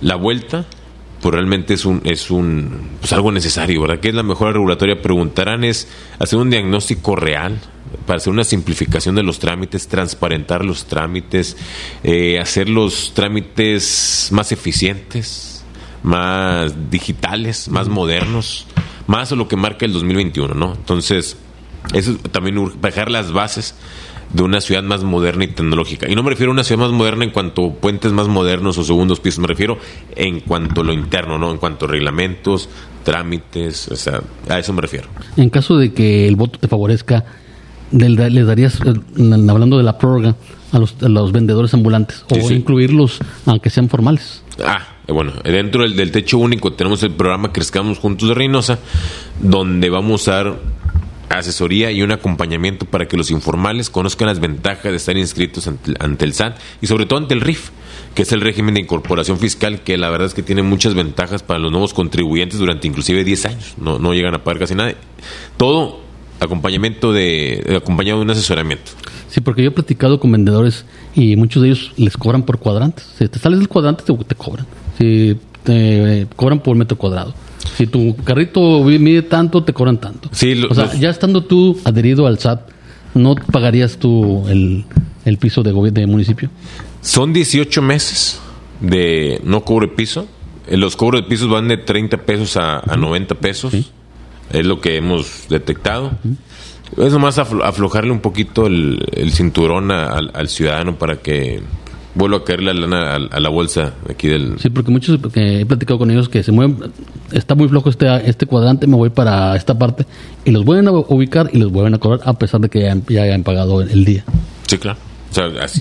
la 0.00 0.16
vuelta, 0.16 0.66
pues 1.20 1.34
realmente 1.34 1.74
es 1.74 1.84
un 1.84 2.00
es 2.04 2.30
un 2.30 2.96
pues 3.00 3.12
algo 3.12 3.30
necesario, 3.30 3.82
¿verdad? 3.82 4.00
¿Qué 4.00 4.08
es 4.08 4.14
la 4.14 4.22
mejora 4.22 4.52
regulatoria? 4.52 5.02
Preguntarán 5.02 5.64
es 5.64 5.88
hacer 6.18 6.38
un 6.38 6.50
diagnóstico 6.50 7.14
real 7.14 7.58
para 8.06 8.18
hacer 8.18 8.32
una 8.32 8.44
simplificación 8.44 9.14
de 9.14 9.22
los 9.22 9.38
trámites, 9.38 9.88
transparentar 9.88 10.64
los 10.64 10.86
trámites, 10.86 11.56
eh, 12.02 12.38
hacer 12.38 12.68
los 12.68 13.12
trámites 13.14 14.28
más 14.32 14.52
eficientes, 14.52 15.64
más 16.02 16.90
digitales, 16.90 17.68
más 17.68 17.88
modernos, 17.88 18.66
más 19.06 19.32
a 19.32 19.36
lo 19.36 19.48
que 19.48 19.56
marca 19.56 19.84
el 19.84 19.92
2021, 19.92 20.54
¿no? 20.54 20.72
Entonces, 20.72 21.36
eso 21.92 22.14
también 22.30 22.72
dejar 22.80 23.10
las 23.10 23.32
bases 23.32 23.74
de 24.32 24.42
una 24.42 24.60
ciudad 24.60 24.82
más 24.82 25.02
moderna 25.02 25.44
y 25.44 25.48
tecnológica. 25.48 26.08
Y 26.08 26.14
no 26.14 26.22
me 26.22 26.30
refiero 26.30 26.52
a 26.52 26.54
una 26.54 26.64
ciudad 26.64 26.80
más 26.80 26.92
moderna 26.92 27.24
en 27.24 27.30
cuanto 27.30 27.66
a 27.66 27.72
puentes 27.72 28.12
más 28.12 28.28
modernos 28.28 28.78
o 28.78 28.84
segundos 28.84 29.20
pisos, 29.20 29.40
me 29.40 29.46
refiero 29.46 29.78
en 30.14 30.40
cuanto 30.40 30.82
a 30.82 30.84
lo 30.84 30.92
interno, 30.92 31.38
¿no? 31.38 31.50
En 31.50 31.58
cuanto 31.58 31.86
a 31.86 31.88
reglamentos, 31.88 32.68
trámites, 33.04 33.88
o 33.88 33.96
sea, 33.96 34.20
a 34.48 34.58
eso 34.58 34.72
me 34.72 34.82
refiero. 34.82 35.08
En 35.36 35.50
caso 35.50 35.76
de 35.76 35.92
que 35.92 36.28
el 36.28 36.36
voto 36.36 36.58
te 36.58 36.68
favorezca, 36.68 37.24
¿les 37.90 38.46
darías, 38.46 38.78
eh, 38.84 38.94
hablando 39.48 39.78
de 39.78 39.82
la 39.82 39.98
prórroga, 39.98 40.36
a 40.72 40.78
los, 40.78 41.32
vendedores 41.32 41.74
ambulantes 41.74 42.24
o 42.30 42.50
incluirlos 42.52 43.18
aunque 43.46 43.70
sean 43.70 43.88
formales? 43.88 44.44
Ah, 44.64 44.86
eh, 45.08 45.12
bueno, 45.12 45.32
dentro 45.42 45.82
del, 45.82 45.96
del, 45.96 46.12
techo 46.12 46.38
único 46.38 46.72
tenemos 46.74 47.02
el 47.02 47.10
programa 47.10 47.52
Crezcamos 47.52 47.98
Juntos 47.98 48.28
de 48.28 48.34
Reynosa, 48.34 48.78
donde 49.40 49.90
vamos 49.90 50.28
a 50.28 50.34
dar 50.34 50.56
asesoría 51.30 51.92
y 51.92 52.02
un 52.02 52.12
acompañamiento 52.12 52.86
para 52.86 53.06
que 53.06 53.16
los 53.16 53.30
informales 53.30 53.88
conozcan 53.88 54.26
las 54.26 54.40
ventajas 54.40 54.90
de 54.90 54.96
estar 54.96 55.16
inscritos 55.16 55.68
ante, 55.68 56.24
el 56.24 56.34
SAT 56.34 56.58
y 56.82 56.86
sobre 56.88 57.06
todo 57.06 57.20
ante 57.20 57.34
el 57.34 57.40
RIF, 57.40 57.70
que 58.14 58.22
es 58.22 58.32
el 58.32 58.40
régimen 58.40 58.74
de 58.74 58.80
incorporación 58.80 59.38
fiscal, 59.38 59.80
que 59.82 59.96
la 59.96 60.10
verdad 60.10 60.26
es 60.26 60.34
que 60.34 60.42
tiene 60.42 60.62
muchas 60.62 60.94
ventajas 60.94 61.42
para 61.42 61.60
los 61.60 61.70
nuevos 61.70 61.94
contribuyentes 61.94 62.58
durante 62.58 62.88
inclusive 62.88 63.22
10 63.24 63.46
años. 63.46 63.74
No, 63.78 63.98
no 63.98 64.12
llegan 64.12 64.34
a 64.34 64.42
pagar 64.42 64.60
casi 64.60 64.74
nada. 64.74 64.94
Todo 65.56 66.00
acompañamiento 66.40 67.12
de, 67.12 67.76
acompañado 67.76 68.18
de 68.18 68.24
un 68.24 68.30
asesoramiento. 68.30 68.90
Sí, 69.28 69.40
porque 69.40 69.62
yo 69.62 69.68
he 69.68 69.72
platicado 69.72 70.18
con 70.18 70.32
vendedores 70.32 70.84
y 71.14 71.36
muchos 71.36 71.62
de 71.62 71.68
ellos 71.68 71.92
les 71.96 72.16
cobran 72.16 72.42
por 72.42 72.58
cuadrantes. 72.58 73.08
Si 73.16 73.28
te 73.28 73.38
sales 73.38 73.60
del 73.60 73.68
cuadrante, 73.68 74.02
te, 74.02 74.12
te 74.12 74.34
cobran. 74.34 74.66
Si 74.98 75.36
te 75.62 76.26
cobran 76.34 76.60
por 76.60 76.76
metro 76.76 76.98
cuadrado. 76.98 77.34
Si 77.76 77.86
tu 77.86 78.16
carrito 78.16 78.82
mide 78.84 79.22
tanto, 79.22 79.62
te 79.62 79.72
cobran 79.72 79.98
tanto. 79.98 80.28
Sí, 80.32 80.62
o 80.68 80.74
sea, 80.74 80.92
ya 80.94 81.10
estando 81.10 81.44
tú 81.44 81.78
adherido 81.84 82.26
al 82.26 82.38
SAT, 82.38 82.68
¿no 83.14 83.34
pagarías 83.34 83.98
tú 83.98 84.46
el, 84.48 84.84
piso 85.38 85.62
de, 85.62 85.72
de 85.90 86.06
municipio? 86.06 86.50
Son 87.00 87.32
18 87.32 87.82
meses 87.82 88.40
de 88.80 89.40
no 89.44 89.64
cobre 89.64 89.88
piso. 89.88 90.26
Eh, 90.66 90.76
los 90.76 90.96
cobros 90.96 91.22
de 91.22 91.28
pisos 91.28 91.48
van 91.48 91.68
de 91.68 91.76
30 91.76 92.18
pesos 92.18 92.56
a, 92.56 92.82
90 92.96 93.34
pesos. 93.36 93.74
Es 94.52 94.66
lo 94.66 94.80
que 94.80 94.96
hemos 94.96 95.46
detectado. 95.48 96.12
Es 96.96 97.12
nomás 97.12 97.38
aflojarle 97.38 98.10
un 98.10 98.20
poquito 98.20 98.66
el, 98.66 99.30
cinturón 99.32 99.90
al 99.90 100.48
ciudadano 100.48 100.96
para 100.96 101.16
que 101.16 101.62
vuelvo 102.14 102.36
a 102.36 102.44
caer 102.44 102.62
la 102.62 102.74
lana 102.74 103.14
a, 103.14 103.40
la 103.40 103.48
bolsa 103.48 103.94
aquí 104.08 104.28
del... 104.28 104.58
Sí, 104.58 104.70
porque 104.70 104.90
muchos 104.90 105.18
he 105.34 105.64
platicado 105.66 105.98
con 105.98 106.10
ellos 106.10 106.28
que 106.28 106.42
se 106.42 106.52
mueven, 106.52 106.92
está 107.32 107.54
muy 107.54 107.68
flojo 107.68 107.88
este, 107.90 108.06
este 108.28 108.46
cuadrante, 108.46 108.86
me 108.86 108.96
voy 108.96 109.10
para 109.10 109.56
esta 109.56 109.78
parte 109.78 110.06
y 110.44 110.50
los 110.50 110.64
vuelven 110.64 110.88
a 110.88 110.92
ubicar 110.92 111.50
y 111.52 111.58
los 111.58 111.70
vuelven 111.70 111.94
a 111.94 111.98
cobrar 111.98 112.20
a 112.24 112.34
pesar 112.34 112.60
de 112.60 112.68
que 112.68 112.80
ya, 113.08 113.22
hayan 113.22 113.42
pagado 113.42 113.80
el, 113.82 114.04
día. 114.04 114.24
Sí, 114.66 114.78
claro. 114.78 114.98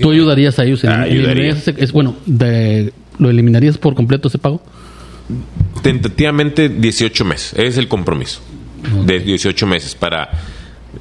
¿Tú 0.01 0.11
ayudarías 0.11 0.59
a 0.59 0.65
ellos? 0.65 0.83
En, 0.83 0.91
es, 1.03 1.91
bueno, 1.91 2.15
de, 2.25 2.93
¿lo 3.17 3.29
eliminarías 3.29 3.77
por 3.77 3.95
completo 3.95 4.27
ese 4.27 4.37
pago? 4.37 4.61
tentativamente 5.81 6.69
18 6.69 7.25
meses. 7.25 7.53
Ese 7.53 7.67
es 7.67 7.77
el 7.77 7.87
compromiso. 7.87 8.41
De 9.05 9.19
18 9.19 9.67
meses 9.67 9.93
para 9.93 10.29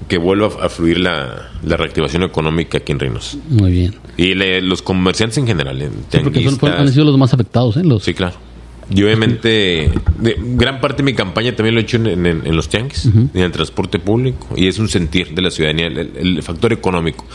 que 0.08 0.18
vuelva 0.18 0.48
a 0.62 0.68
fluir 0.68 1.00
la, 1.00 1.50
la 1.62 1.76
reactivación 1.76 2.22
económica 2.22 2.78
aquí 2.78 2.92
en 2.92 2.98
Reynosa. 2.98 3.36
Muy 3.48 3.70
bien. 3.70 3.94
Y 4.16 4.34
le- 4.34 4.60
los 4.62 4.82
comerciantes 4.82 5.38
en 5.38 5.46
general. 5.46 5.80
eh, 5.82 5.88
Sí, 6.10 6.18
porque 6.24 6.42
son- 6.42 6.58
tianguistas. 6.58 6.80
han 6.80 6.88
sido 6.92 7.04
los 7.04 7.18
más 7.18 7.32
afectados, 7.34 7.76
¿eh? 7.76 7.84
Los, 7.84 8.02
Sí, 8.04 8.14
claro. 8.14 8.34
Y 8.90 9.02
obviamente, 9.02 9.90
de- 10.18 10.36
gran 10.56 10.80
parte 10.80 10.98
de 10.98 11.02
mi 11.02 11.12
campaña 11.12 11.54
también 11.54 11.74
lo 11.74 11.80
he 11.80 11.84
hecho 11.84 11.98
en, 11.98 12.06
en- 12.24 12.42
en 12.46 12.56
los 12.56 12.70
tianguis, 12.70 13.04
en 13.04 13.30
el 13.34 13.52
transporte 13.52 13.98
público, 13.98 14.46
y 14.56 14.66
es 14.66 14.78
un 14.78 14.88
sentir 14.88 15.34
de 15.34 15.42
la 15.42 15.50
ciudadanía, 15.50 15.88
el- 15.88 16.10
el 16.16 16.42
factor 16.42 16.72
económico. 16.72 17.26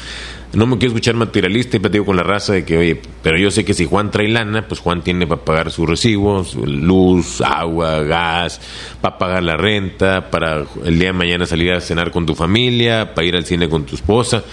No 0.54 0.68
me 0.68 0.78
quiero 0.78 0.94
escuchar 0.94 1.16
materialista 1.16 1.78
y 1.78 1.80
platico 1.80 2.06
con 2.06 2.16
la 2.16 2.22
raza 2.22 2.54
de 2.54 2.64
que, 2.64 2.78
oye, 2.78 3.02
pero 3.24 3.40
yo 3.40 3.50
sé 3.50 3.66
que 3.66 3.74
si 3.74 3.86
Juan 3.86 4.12
trae 4.12 4.28
lana, 4.28 4.68
pues 4.68 4.80
Juan 4.80 5.02
tiene 5.02 5.26
para 5.26 5.44
pagar 5.44 5.72
sus 5.72 5.90
recibos, 5.90 6.54
luz, 6.54 7.42
agua, 7.42 8.04
gas, 8.04 8.62
para 9.02 9.18
pagar 9.18 9.44
la 9.44 9.58
renta, 9.58 10.30
para 10.30 10.64
el 10.86 11.00
día 11.00 11.08
de 11.08 11.14
mañana 11.14 11.48
salir 11.48 11.74
a 11.74 11.82
cenar 11.82 12.12
con 12.12 12.28
tu 12.28 12.36
familia, 12.36 13.16
para 13.16 13.26
ir 13.26 13.36
al 13.36 13.46
cine 13.46 13.68
con 13.68 13.84
tu 13.84 13.96
esposa. 13.96 14.44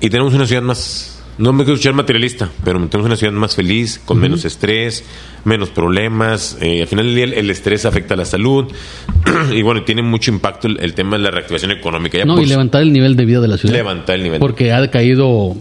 Y 0.00 0.08
tenemos 0.08 0.32
una 0.32 0.46
ciudad 0.46 0.62
más, 0.62 1.21
no 1.38 1.52
me 1.52 1.64
quiero 1.64 1.74
escuchar 1.74 1.94
materialista, 1.94 2.50
pero 2.64 2.78
tenemos 2.88 3.06
una 3.06 3.16
ciudad 3.16 3.32
más 3.32 3.56
feliz, 3.56 4.00
con 4.04 4.18
menos 4.18 4.44
estrés, 4.44 5.04
menos 5.44 5.70
problemas. 5.70 6.58
Eh, 6.60 6.82
al 6.82 6.88
final 6.88 7.06
del 7.06 7.14
día 7.14 7.24
el, 7.24 7.32
el 7.34 7.50
estrés 7.50 7.84
afecta 7.84 8.14
a 8.14 8.16
la 8.16 8.24
salud 8.24 8.72
y 9.52 9.62
bueno, 9.62 9.82
tiene 9.84 10.02
mucho 10.02 10.30
impacto 10.30 10.68
el, 10.68 10.78
el 10.80 10.94
tema 10.94 11.16
de 11.16 11.24
la 11.24 11.30
reactivación 11.30 11.70
económica. 11.70 12.18
Ya 12.18 12.24
no, 12.24 12.34
por 12.34 12.44
y 12.44 12.46
levantar 12.46 12.82
el 12.82 12.92
nivel 12.92 13.16
de 13.16 13.24
vida 13.24 13.40
de 13.40 13.48
la 13.48 13.56
ciudad. 13.56 13.74
levantar 13.74 14.16
el 14.16 14.24
nivel. 14.24 14.40
Porque 14.40 14.72
ha 14.72 14.80
decaído, 14.80 15.56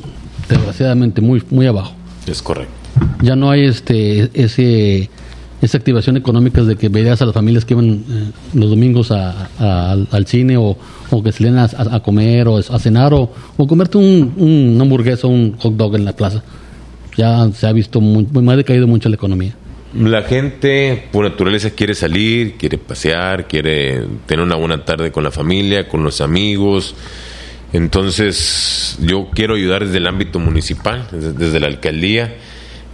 desgraciadamente, 0.49 1.21
muy, 1.21 1.43
muy 1.49 1.67
abajo. 1.67 1.95
Es 2.27 2.41
correcto. 2.41 2.73
Ya 3.21 3.35
no 3.35 3.49
hay 3.49 3.65
este 3.65 4.29
ese 4.33 5.09
esa 5.61 5.77
activación 5.77 6.17
económica 6.17 6.63
de 6.63 6.75
que 6.75 6.89
veías 6.89 7.21
a 7.21 7.25
las 7.25 7.33
familias 7.35 7.65
que 7.65 7.73
iban 7.75 8.03
eh, 8.09 8.31
los 8.53 8.69
domingos 8.69 9.11
a- 9.11 9.47
al, 10.11 10.25
cine 10.25 10.57
o, 10.57 10.77
o 11.11 11.23
que 11.23 11.31
salían 11.31 11.57
a, 11.59 11.65
a- 11.65 11.99
comer 12.01 12.47
o 12.47 12.57
a 12.57 12.79
cenar 12.79 13.13
o, 13.13 13.31
o 13.57 13.67
comerte 13.67 13.97
un, 13.97 14.33
un- 14.37 14.77
hamburguesa 14.81 15.27
o 15.27 15.29
un 15.29 15.55
hot 15.57 15.75
dog 15.75 15.95
en 15.95 16.05
la 16.05 16.13
plaza. 16.15 16.43
Ya 17.17 17.49
se 17.51 17.67
ha 17.67 17.73
visto 17.73 18.01
muy, 18.01 18.25
muy 18.31 18.53
ha 18.53 18.57
decaído 18.57 18.87
mucho 18.87 19.07
la 19.09 19.15
economía. 19.15 19.53
La 19.93 20.21
gente 20.23 21.09
por 21.11 21.25
naturaleza 21.25 21.69
quiere 21.71 21.93
salir, 21.93 22.53
quiere 22.57 22.77
pasear, 22.77 23.45
quiere 23.47 24.03
tener 24.25 24.43
una 24.45 24.55
buena 24.55 24.85
tarde 24.85 25.11
con 25.11 25.23
la 25.23 25.31
familia, 25.31 25.87
con 25.89 26.01
los 26.03 26.21
amigos. 26.21 26.95
Entonces, 27.73 28.97
yo 29.01 29.29
quiero 29.33 29.55
ayudar 29.55 29.85
desde 29.85 29.97
el 29.97 30.07
ámbito 30.07 30.39
municipal, 30.39 31.07
desde 31.11 31.59
la 31.59 31.67
alcaldía, 31.67 32.35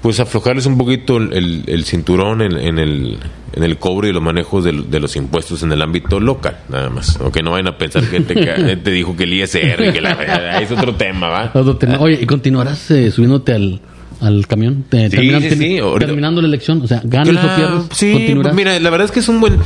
pues 0.02 0.20
aflojarles 0.20 0.66
un 0.66 0.78
poquito 0.78 1.18
el, 1.18 1.34
el- 1.34 1.64
el 1.68 1.84
cinturón 1.86 2.42
en, 2.42 2.58
en 2.58 2.78
el, 2.80 3.18
en 3.54 3.64
el 3.64 3.78
cobro 3.78 4.08
y 4.08 4.14
los 4.14 4.22
manejos 4.22 4.64
de, 4.64 4.72
de 4.72 5.00
los 5.00 5.16
impuestos 5.16 5.64
en 5.64 5.72
el 5.72 5.82
ámbito 5.82 6.20
local, 6.20 6.60
nada 6.70 6.90
más. 6.90 7.20
O 7.20 7.32
que 7.32 7.42
no 7.42 7.52
vayan 7.52 7.68
a 7.68 7.78
pensar 7.78 8.04
que 8.10 8.20
te, 8.22 8.34
que 8.36 8.76
te 8.84 8.92
dijo 8.92 9.16
que 9.18 9.24
el 9.24 9.34
ISR, 9.34 9.92
que 9.92 10.00
la, 10.02 10.60
es 10.62 10.72
otro 10.72 10.96
tema, 10.96 11.30
¿va? 11.30 11.52
Otro 11.54 11.76
tema. 11.78 11.98
Oye, 12.00 12.20
¿y 12.22 12.26
continuarás 12.26 12.92
eh, 12.92 13.10
subiéndote 13.12 13.54
al, 13.54 13.82
al 14.22 14.46
camión? 14.48 14.86
Te- 14.88 15.10
Sí, 15.10 15.18
terminan- 15.18 15.42
sí, 15.42 15.50
sí, 15.56 15.80
Terminando 16.00 16.42
la 16.42 16.48
elección, 16.48 16.82
o 16.84 16.88
sea, 16.88 17.02
ganas 17.04 17.30
Claro, 17.30 17.52
o 17.52 17.56
pierdes, 17.56 17.98
Sí, 17.98 18.12
continuarás. 18.14 18.54
pues 18.54 18.66
mira, 18.66 18.80
la 18.80 18.90
verdad 18.92 19.06
es 19.06 19.12
que 19.12 19.20
es 19.20 19.28
un 19.30 19.40
buen. 19.42 19.58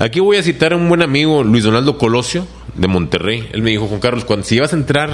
Aquí 0.00 0.20
voy 0.20 0.36
a 0.36 0.42
citar 0.42 0.72
a 0.72 0.76
un 0.76 0.88
buen 0.88 1.02
amigo, 1.02 1.42
Luis 1.44 1.64
Donaldo 1.64 1.98
Colosio, 1.98 2.46
de 2.74 2.86
Monterrey. 2.88 3.48
Él 3.52 3.62
me 3.62 3.70
dijo, 3.70 3.86
Juan 3.86 4.00
Carlos, 4.00 4.24
cuando 4.24 4.44
si 4.44 4.58
vas 4.58 4.72
a 4.72 4.76
entrar 4.76 5.10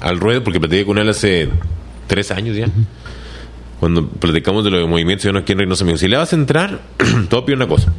al 0.00 0.20
ruedo, 0.20 0.42
porque 0.44 0.58
platiqué 0.60 0.84
con 0.86 0.96
él 0.98 1.08
hace 1.08 1.48
tres 2.06 2.30
años 2.30 2.56
ya, 2.56 2.66
cuando 3.82 4.06
platicamos 4.08 4.62
de 4.62 4.70
lo 4.70 4.78
de 4.78 4.86
movimiento 4.86 5.22
ciudadano 5.22 5.42
aquí 5.42 5.50
en 5.50 5.58
Reynosa, 5.58 5.84
me 5.84 5.90
dijo, 5.90 5.98
si 5.98 6.06
le 6.06 6.16
vas 6.16 6.32
a 6.32 6.36
entrar, 6.36 6.82
a 7.00 7.44
pedir 7.44 7.56
una 7.56 7.66
cosa. 7.66 7.92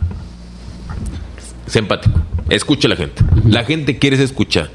Sé 1.68 1.80
empático. 1.80 2.22
Escucha 2.50 2.88
a 2.88 2.92
la 2.92 2.96
gente. 2.96 3.22
La 3.50 3.66
gente 3.66 3.98
quiere 4.00 4.16
ser 4.16 4.24
escuchada. 4.28 4.70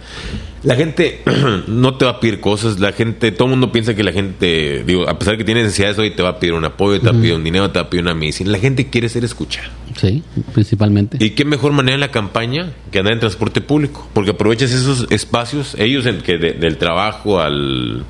La 0.64 0.74
gente 0.74 1.22
no 1.66 1.94
te 1.96 2.04
va 2.04 2.10
a 2.10 2.20
pedir 2.20 2.40
cosas. 2.40 2.78
La 2.78 2.92
gente, 2.92 3.32
todo 3.32 3.44
el 3.46 3.52
mundo 3.52 3.72
piensa 3.72 3.94
que 3.94 4.02
la 4.04 4.12
gente, 4.12 4.84
digo, 4.84 5.08
a 5.08 5.18
pesar 5.18 5.32
de 5.32 5.38
que 5.38 5.44
tiene 5.44 5.62
necesidades 5.62 5.98
hoy, 5.98 6.10
te 6.10 6.22
va 6.22 6.28
a 6.28 6.38
pedir 6.38 6.52
un 6.52 6.66
apoyo, 6.66 7.00
te 7.00 7.06
va 7.10 7.16
a 7.16 7.20
pedir 7.20 7.32
un 7.32 7.42
dinero, 7.42 7.70
te 7.70 7.78
va 7.78 7.86
a 7.86 7.88
pedir 7.90 8.02
una 8.04 8.12
medicina. 8.12 8.50
La 8.50 8.58
gente 8.58 8.88
quiere 8.90 9.08
ser 9.08 9.24
escuchada. 9.24 9.70
Sí, 9.98 10.22
principalmente. 10.52 11.16
¿Y 11.24 11.30
qué 11.30 11.46
mejor 11.46 11.72
manera 11.72 11.94
en 11.94 12.00
la 12.00 12.10
campaña 12.10 12.74
que 12.92 12.98
andar 12.98 13.14
en 13.14 13.20
transporte 13.20 13.62
público? 13.62 14.06
Porque 14.12 14.32
aprovechas 14.32 14.72
esos 14.72 15.06
espacios, 15.10 15.74
ellos 15.78 16.04
en 16.04 16.18
que 16.20 16.36
de- 16.36 16.52
del 16.52 16.76
trabajo 16.76 17.40
al, 17.40 18.04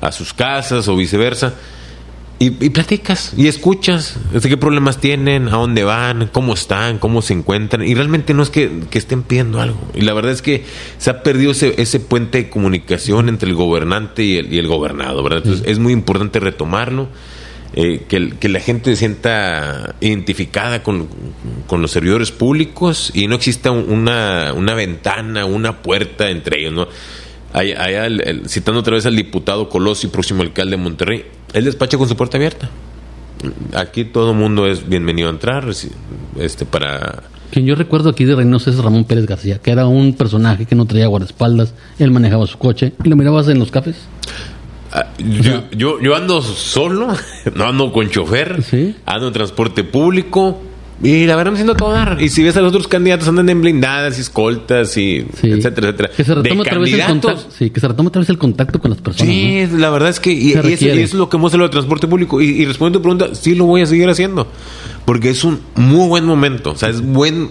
a 0.00 0.10
sus 0.10 0.32
casas 0.34 0.88
o 0.88 0.96
viceversa, 0.96 1.54
y, 2.40 2.46
y 2.64 2.70
platicas 2.70 3.32
y 3.36 3.48
escuchas 3.48 4.16
este, 4.32 4.48
qué 4.48 4.56
problemas 4.56 4.98
tienen, 5.00 5.48
a 5.48 5.52
dónde 5.56 5.82
van, 5.82 6.28
cómo 6.32 6.54
están, 6.54 6.98
cómo 6.98 7.20
se 7.20 7.32
encuentran. 7.34 7.82
Y 7.86 7.94
realmente 7.94 8.32
no 8.34 8.42
es 8.42 8.50
que, 8.50 8.70
que 8.90 8.98
estén 8.98 9.22
pidiendo 9.24 9.60
algo. 9.60 9.80
Y 9.94 10.02
la 10.02 10.14
verdad 10.14 10.30
es 10.32 10.40
que 10.42 10.64
se 10.98 11.10
ha 11.10 11.22
perdido 11.22 11.50
ese, 11.50 11.74
ese 11.82 11.98
puente 12.00 12.38
de 12.38 12.48
comunicación 12.50 13.28
entre 13.28 13.48
el 13.48 13.56
gobernante 13.56 14.22
y 14.22 14.36
el, 14.36 14.52
y 14.54 14.58
el 14.58 14.68
gobernado. 14.68 15.22
¿verdad? 15.22 15.40
Entonces 15.44 15.66
es 15.66 15.78
muy 15.80 15.92
importante 15.92 16.38
retomarlo. 16.38 17.08
eh, 17.74 18.04
que, 18.08 18.30
que 18.40 18.48
la 18.48 18.60
gente 18.60 18.90
se 18.90 18.96
sienta 18.96 19.94
identificada 20.00 20.82
con, 20.82 21.06
con 21.66 21.82
los 21.82 21.90
servidores 21.90 22.30
públicos 22.30 23.10
y 23.14 23.26
no 23.26 23.34
exista 23.34 23.70
un- 23.70 23.90
una, 23.90 24.52
una 24.54 24.74
ventana, 24.74 25.44
una 25.44 25.82
puerta 25.82 26.30
entre 26.30 26.60
ellos. 26.60 26.72
¿no? 26.72 26.88
Allá 27.58 28.06
el- 28.06 28.20
el- 28.20 28.48
citando 28.48 28.80
otra 28.80 28.94
vez 28.94 29.06
al 29.06 29.16
diputado 29.16 29.68
Colosio, 29.68 30.10
próximo 30.10 30.42
alcalde 30.42 30.76
de 30.76 30.82
Monterrey, 30.82 31.24
él 31.52 31.64
despacha 31.64 31.98
con 31.98 32.08
su 32.08 32.16
puerta 32.16 32.36
abierta. 32.36 32.70
Aquí 33.74 34.04
todo 34.04 34.34
mundo 34.34 34.66
es 34.66 34.88
bienvenido 34.88 35.28
a 35.28 35.32
entrar 35.32 35.66
este, 36.38 36.64
para... 36.66 37.22
Quien 37.50 37.64
yo 37.66 37.74
recuerdo 37.74 38.10
aquí 38.10 38.24
de 38.24 38.34
Reynosa 38.36 38.70
es 38.70 38.78
Ramón 38.78 39.04
Pérez 39.04 39.26
García, 39.26 39.58
que 39.58 39.70
era 39.70 39.86
un 39.86 40.12
personaje 40.14 40.66
que 40.66 40.74
no 40.74 40.84
traía 40.86 41.06
guardaespaldas, 41.06 41.72
él 41.98 42.10
manejaba 42.10 42.46
su 42.46 42.58
coche 42.58 42.92
y 43.02 43.08
lo 43.08 43.16
mirabas 43.16 43.48
en 43.48 43.58
los 43.58 43.70
cafés. 43.70 43.96
Ah, 44.92 45.06
yo, 45.18 45.64
yo, 45.70 46.00
yo 46.00 46.14
ando 46.16 46.42
solo, 46.42 47.08
no 47.54 47.64
ando 47.64 47.92
con 47.92 48.10
chofer, 48.10 48.62
Sí. 48.62 48.96
ando 49.06 49.28
en 49.28 49.32
transporte 49.32 49.84
público 49.84 50.60
y 51.02 51.26
la 51.26 51.36
verdad 51.36 51.52
me 51.52 51.58
siento 51.58 51.74
todo 51.74 51.92
dar. 51.92 52.16
Y 52.20 52.28
si 52.28 52.42
ves 52.42 52.56
a 52.56 52.60
los 52.60 52.70
otros 52.70 52.88
candidatos 52.88 53.28
andan 53.28 53.48
en 53.48 53.60
blindadas 53.60 54.18
y 54.18 54.20
escoltas 54.22 54.96
y 54.96 55.24
Sí. 55.40 55.50
etcétera, 55.50 55.88
etcétera. 55.88 56.10
Que 56.16 56.24
se 56.24 56.34
retome 56.34 56.60
otra 56.62 56.78
vez 56.78 56.92
el 56.92 57.04
contacto. 57.04 57.46
Sí, 57.56 57.70
que 57.70 57.80
se 57.80 57.88
retome 57.88 58.08
otra 58.08 58.20
vez 58.20 58.28
el 58.30 58.38
contacto 58.38 58.80
con 58.80 58.90
las 58.90 59.00
personas. 59.00 59.32
Sí, 59.32 59.66
¿no? 59.70 59.78
la 59.78 59.90
verdad 59.90 60.08
es 60.08 60.18
que 60.20 60.32
y, 60.32 60.52
eso, 60.52 60.68
y 60.68 60.72
eso 60.72 60.84
es 60.98 61.14
lo 61.14 61.28
que 61.28 61.36
hemos 61.36 61.52
hecho 61.54 61.62
de 61.62 61.68
transporte 61.68 62.06
público. 62.08 62.40
Y, 62.40 62.46
y 62.62 62.64
respondiendo 62.66 62.98
a 62.98 63.00
tu 63.00 63.16
pregunta, 63.16 63.34
sí 63.40 63.54
lo 63.54 63.64
voy 63.64 63.82
a 63.82 63.86
seguir 63.86 64.08
haciendo. 64.08 64.48
Porque 65.04 65.30
es 65.30 65.44
un 65.44 65.60
muy 65.76 66.08
buen 66.08 66.24
momento. 66.24 66.72
O 66.72 66.76
sea, 66.76 66.88
es 66.88 67.00
buen. 67.00 67.50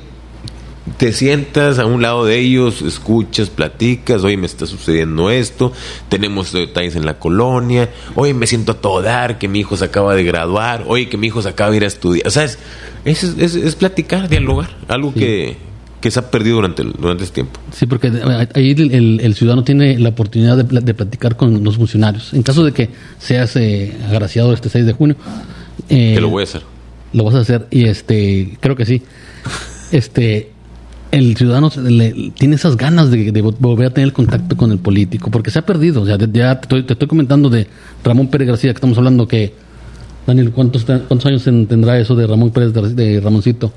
Te 0.98 1.12
sientas 1.12 1.80
a 1.80 1.86
un 1.86 2.02
lado 2.02 2.24
de 2.26 2.40
ellos, 2.40 2.82
escuchas, 2.82 3.50
platicas, 3.50 4.24
oye, 4.24 4.38
me 4.38 4.46
está 4.46 4.66
sucediendo 4.66 5.30
esto, 5.30 5.74
tenemos 6.08 6.54
detalles 6.54 6.96
en 6.96 7.06
la 7.06 7.20
colonia, 7.20 7.90
oye, 8.16 8.34
me 8.34 8.48
siento 8.48 8.72
a 8.72 8.76
todo 8.76 9.02
dar, 9.02 9.38
que 9.38 9.48
mi 9.50 9.60
hijo 9.60 9.76
se 9.76 9.84
acaba 9.86 10.16
de 10.16 10.24
graduar, 10.24 10.86
oye, 10.88 11.10
que 11.10 11.18
mi 11.18 11.28
hijo 11.28 11.42
se 11.42 11.50
acaba 11.50 11.72
de 11.72 11.78
ir 11.78 11.84
a 11.84 11.88
estudiar. 11.88 12.26
O 12.28 12.32
sea, 12.32 12.46
es, 12.46 12.58
es, 13.06 13.24
es- 13.24 13.56
es 13.56 13.76
platicar, 13.76 14.30
dialogar, 14.30 14.70
algo 14.88 15.14
que, 15.14 15.58
que 16.00 16.10
se 16.10 16.20
ha 16.20 16.32
perdido 16.32 16.56
durante, 16.56 16.84
el- 16.84 16.94
durante 16.94 17.26
este 17.26 17.36
tiempo. 17.36 17.60
Sí, 17.74 17.86
porque 17.86 18.08
ahí 18.56 18.72
el, 18.72 18.92
el- 18.94 19.20
el 19.22 19.36
ciudadano 19.36 19.64
tiene 19.66 20.00
la 20.00 20.10
oportunidad 20.10 20.56
de, 20.58 20.82
de 20.82 20.94
platicar 20.94 21.36
con 21.36 21.64
los 21.64 21.76
funcionarios. 21.76 22.34
En 22.34 22.44
caso 22.44 22.64
de 22.64 22.72
que 22.72 22.90
seas 23.20 23.56
eh, 23.58 23.94
agraciado 24.10 24.54
este 24.54 24.70
6 24.70 24.86
de 24.86 24.94
junio. 24.94 25.16
eh, 25.90 26.14
Te 26.16 26.22
lo 26.22 26.30
voy 26.30 26.42
a 26.42 26.44
hacer. 26.46 26.62
Lo 27.14 27.24
vas 27.26 27.36
a 27.36 27.40
hacer 27.40 27.68
y 27.72 27.86
este, 27.86 28.58
creo 28.62 28.76
que 28.76 28.86
sí. 28.86 29.02
Este, 29.92 30.52
el 31.12 31.36
ciudadano 31.38 31.72
le- 31.84 32.32
tiene 32.38 32.56
esas 32.56 32.76
ganas 32.78 33.10
de, 33.12 33.32
de 33.32 33.42
volver 33.42 33.88
a 33.88 33.94
tener 33.94 34.14
contacto 34.14 34.56
con 34.58 34.72
el 34.72 34.80
político, 34.80 35.32
porque 35.32 35.52
se 35.52 35.60
ha 35.60 35.66
perdido. 35.66 36.02
O 36.02 36.06
sea, 36.06 36.18
ya 36.18 36.60
te 36.60 36.62
estoy, 36.64 36.84
te 36.84 36.94
estoy 36.94 37.08
comentando 37.08 37.50
de 37.50 37.68
Ramón 38.04 38.28
Pérez 38.28 38.48
García, 38.48 38.72
que 38.74 38.78
estamos 38.78 38.98
hablando 38.98 39.28
que, 39.28 39.54
Daniel, 40.26 40.52
¿cuántos, 40.52 40.86
te- 40.86 41.00
cuántos 41.00 41.26
años 41.26 41.44
ten- 41.44 41.68
tendrá 41.68 42.00
eso 42.00 42.16
de 42.16 42.28
Ramón 42.28 42.52
Pérez 42.52 42.74
de 42.74 43.20
Ramoncito? 43.22 43.72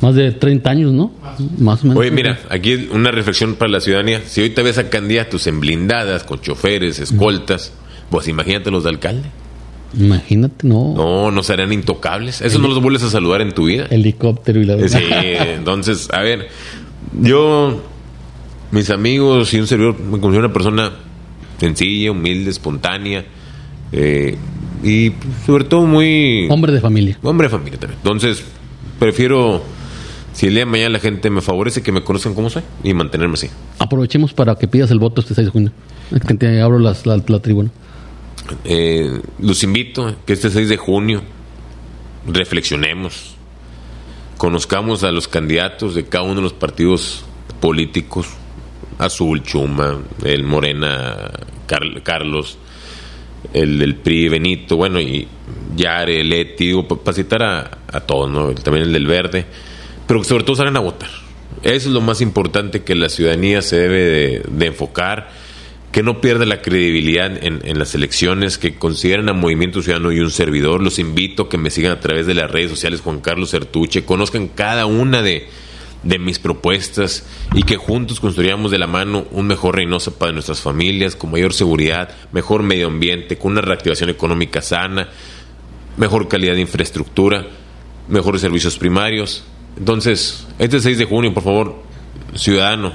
Más 0.00 0.14
de 0.14 0.30
30 0.30 0.70
años, 0.70 0.92
¿no? 0.92 1.12
Más 1.58 1.82
o 1.82 1.88
menos. 1.88 1.98
Oye, 2.00 2.12
mira, 2.12 2.38
aquí 2.50 2.88
una 2.92 3.10
reflexión 3.10 3.56
para 3.56 3.70
la 3.72 3.80
ciudadanía. 3.80 4.20
Si 4.24 4.40
ahorita 4.40 4.62
ves 4.62 4.78
a 4.78 4.88
candidatos 4.90 5.46
en 5.48 5.58
blindadas, 5.58 6.22
con 6.22 6.40
choferes, 6.40 7.00
escoltas, 7.00 7.72
pues 8.08 8.28
imagínate 8.28 8.70
los 8.70 8.84
de 8.84 8.90
alcalde. 8.90 9.28
Imagínate, 9.98 10.66
no. 10.66 10.94
No, 10.94 11.30
no 11.30 11.42
serán 11.42 11.72
intocables. 11.72 12.40
Eso 12.42 12.58
no 12.58 12.68
los 12.68 12.80
vuelves 12.82 13.02
a 13.04 13.10
saludar 13.10 13.40
en 13.40 13.52
tu 13.52 13.66
vida. 13.66 13.86
Helicóptero 13.90 14.60
y 14.60 14.64
la 14.66 14.88
Sí, 14.88 14.98
entonces, 15.02 16.08
a 16.12 16.20
ver, 16.20 16.48
yo, 17.20 17.82
mis 18.70 18.90
amigos 18.90 19.52
y 19.54 19.60
un 19.60 19.66
servidor, 19.66 19.98
me 19.98 20.20
considero 20.20 20.46
una 20.46 20.52
persona 20.52 20.92
sencilla, 21.58 22.10
humilde, 22.12 22.50
espontánea, 22.50 23.24
eh, 23.92 24.36
y 24.84 25.12
sobre 25.46 25.64
todo 25.64 25.86
muy... 25.86 26.46
Hombre 26.50 26.72
de 26.72 26.80
familia. 26.80 27.18
Hombre 27.22 27.46
de 27.46 27.50
familia 27.50 27.78
también. 27.80 27.98
Entonces, 28.02 28.44
prefiero, 28.98 29.62
si 30.34 30.46
el 30.46 30.52
día 30.52 30.60
de 30.60 30.70
mañana 30.70 30.90
la 30.90 31.00
gente 31.00 31.30
me 31.30 31.40
favorece, 31.40 31.82
que 31.82 31.90
me 31.92 32.02
conozcan 32.02 32.34
como 32.34 32.50
soy 32.50 32.62
y 32.84 32.92
mantenerme 32.94 33.34
así. 33.34 33.48
Aprovechemos 33.78 34.34
para 34.34 34.54
que 34.56 34.68
pidas 34.68 34.90
el 34.90 34.98
voto 34.98 35.20
este 35.22 35.34
6 35.34 35.46
de 35.46 35.50
junio. 35.50 35.72
Que 36.26 36.34
te 36.34 36.60
abro 36.60 36.78
las- 36.78 37.06
la, 37.06 37.20
la 37.26 37.40
tribuna. 37.40 37.70
Eh, 38.64 39.20
los 39.38 39.62
invito 39.62 40.16
que 40.26 40.32
este 40.32 40.50
6 40.50 40.68
de 40.68 40.76
junio 40.76 41.22
reflexionemos, 42.26 43.34
conozcamos 44.36 45.04
a 45.04 45.12
los 45.12 45.28
candidatos 45.28 45.94
de 45.94 46.06
cada 46.06 46.24
uno 46.24 46.36
de 46.36 46.42
los 46.42 46.52
partidos 46.52 47.24
políticos, 47.60 48.28
Azul, 48.98 49.42
Chuma, 49.42 49.98
el 50.24 50.44
Morena, 50.44 51.30
Carlos, 52.02 52.58
el 53.52 53.78
del 53.78 53.96
PRI, 53.96 54.28
Benito, 54.28 54.76
bueno, 54.76 55.00
y 55.00 55.28
Yare, 55.76 56.24
Leti, 56.24 56.66
digo, 56.66 56.86
para 56.86 57.14
citar 57.14 57.42
a, 57.42 57.78
a 57.92 58.00
todos, 58.00 58.30
¿no? 58.30 58.52
También 58.54 58.86
el 58.86 58.92
del 58.92 59.06
Verde, 59.06 59.46
pero 60.06 60.24
sobre 60.24 60.44
todo 60.44 60.56
salgan 60.56 60.76
a 60.76 60.80
votar. 60.80 61.10
Eso 61.62 61.88
es 61.88 61.94
lo 61.94 62.00
más 62.00 62.20
importante 62.20 62.82
que 62.82 62.94
la 62.94 63.08
ciudadanía 63.08 63.62
se 63.62 63.76
debe 63.76 64.42
de, 64.48 64.66
enfocar, 64.66 65.28
que 65.92 66.02
no 66.02 66.20
pierda 66.20 66.44
la 66.44 66.60
credibilidad 66.60 67.26
en, 67.42 67.60
en, 67.64 67.78
las 67.78 67.94
elecciones, 67.94 68.58
que 68.58 68.74
consideren 68.74 69.28
a 69.28 69.32
Movimiento 69.32 69.82
Ciudadano 69.82 70.12
y 70.12 70.20
un 70.20 70.30
servidor. 70.30 70.82
Los 70.82 70.98
invito 70.98 71.44
a 71.44 71.48
que 71.48 71.56
me 71.56 71.70
sigan 71.70 71.92
a 71.92 72.00
través 72.00 72.26
de 72.26 72.34
las 72.34 72.50
redes 72.50 72.70
sociales 72.70 73.00
Juan 73.00 73.20
Carlos 73.20 73.50
Sertuche, 73.50 74.04
conozcan 74.04 74.48
cada 74.48 74.84
una 74.84 75.22
de, 75.22 75.48
de 76.02 76.18
mis 76.18 76.38
propuestas 76.38 77.24
y 77.54 77.62
que 77.62 77.76
juntos 77.76 78.20
construyamos 78.20 78.70
de 78.70 78.78
la 78.78 78.86
mano 78.86 79.26
un 79.30 79.46
mejor 79.46 79.76
Reynosa 79.76 80.18
para 80.18 80.32
nuestras 80.32 80.60
familias, 80.60 81.16
con 81.16 81.30
mayor 81.30 81.52
seguridad, 81.52 82.10
mejor 82.32 82.62
medio 82.62 82.86
ambiente, 82.86 83.38
con 83.38 83.52
una 83.52 83.62
reactivación 83.62 84.10
económica 84.10 84.62
sana, 84.62 85.08
mejor 85.96 86.28
calidad 86.28 86.54
de 86.54 86.60
infraestructura, 86.60 87.46
mejores 88.08 88.40
servicios 88.40 88.78
primarios. 88.78 89.44
Entonces, 89.78 90.46
este 90.58 90.80
6 90.80 90.98
de 90.98 91.04
junio, 91.04 91.34
por 91.34 91.42
favor, 91.42 91.82
ciudadano, 92.34 92.92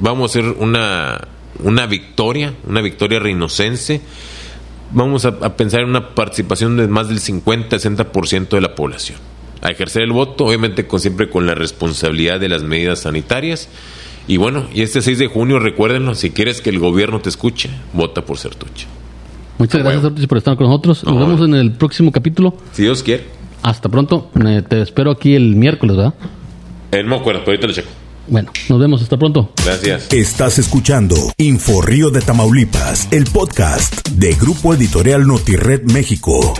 vamos 0.00 0.30
a 0.30 0.38
hacer 0.38 0.56
una, 0.58 1.28
una 1.62 1.86
victoria, 1.86 2.54
una 2.66 2.80
victoria 2.80 3.18
reinocense. 3.18 4.00
Vamos 4.92 5.24
a, 5.24 5.28
a 5.28 5.56
pensar 5.56 5.80
en 5.80 5.88
una 5.88 6.14
participación 6.14 6.76
de 6.76 6.88
más 6.88 7.08
del 7.08 7.20
50-60% 7.20 8.48
de 8.48 8.60
la 8.60 8.74
población 8.74 9.18
a 9.62 9.70
ejercer 9.70 10.02
el 10.02 10.12
voto, 10.12 10.46
obviamente 10.46 10.86
con, 10.86 11.00
siempre 11.00 11.28
con 11.28 11.46
la 11.46 11.54
responsabilidad 11.54 12.40
de 12.40 12.48
las 12.48 12.62
medidas 12.62 13.00
sanitarias. 13.00 13.68
Y 14.26 14.36
bueno, 14.36 14.66
y 14.72 14.82
este 14.82 15.02
6 15.02 15.18
de 15.18 15.26
junio, 15.26 15.58
recuérdenlo, 15.58 16.14
si 16.14 16.30
quieres 16.30 16.60
que 16.60 16.70
el 16.70 16.78
gobierno 16.78 17.20
te 17.20 17.28
escuche, 17.28 17.70
vota 17.92 18.24
por 18.24 18.38
Sertuche. 18.38 18.86
Muchas 19.58 19.82
gracias, 19.82 20.02
Sertuche, 20.02 20.28
por 20.28 20.38
estar 20.38 20.56
con 20.56 20.66
nosotros. 20.66 21.04
Nos 21.04 21.18
vemos 21.18 21.40
en 21.46 21.54
el 21.54 21.72
próximo 21.72 22.12
capítulo. 22.12 22.54
Si 22.72 22.82
Dios 22.82 23.02
quiere. 23.02 23.24
Hasta 23.62 23.88
pronto. 23.88 24.30
te 24.68 24.80
espero 24.80 25.10
aquí 25.10 25.34
el 25.34 25.56
miércoles, 25.56 25.96
¿verdad? 25.96 26.14
Eh, 26.92 27.02
no 27.02 27.10
me 27.10 27.16
acuerdo, 27.16 27.40
pero 27.40 27.52
ahorita 27.52 27.66
lo 27.66 27.72
checo. 27.72 27.90
Bueno, 28.30 28.52
nos 28.68 28.80
vemos. 28.80 29.02
Hasta 29.02 29.18
pronto. 29.18 29.52
Gracias. 29.64 30.12
Estás 30.12 30.58
escuchando 30.58 31.16
Info 31.36 31.82
Río 31.82 32.10
de 32.10 32.20
Tamaulipas, 32.20 33.08
el 33.10 33.24
podcast 33.24 34.08
de 34.08 34.34
Grupo 34.34 34.72
Editorial 34.72 35.26
Notired 35.26 35.82
México. 35.92 36.54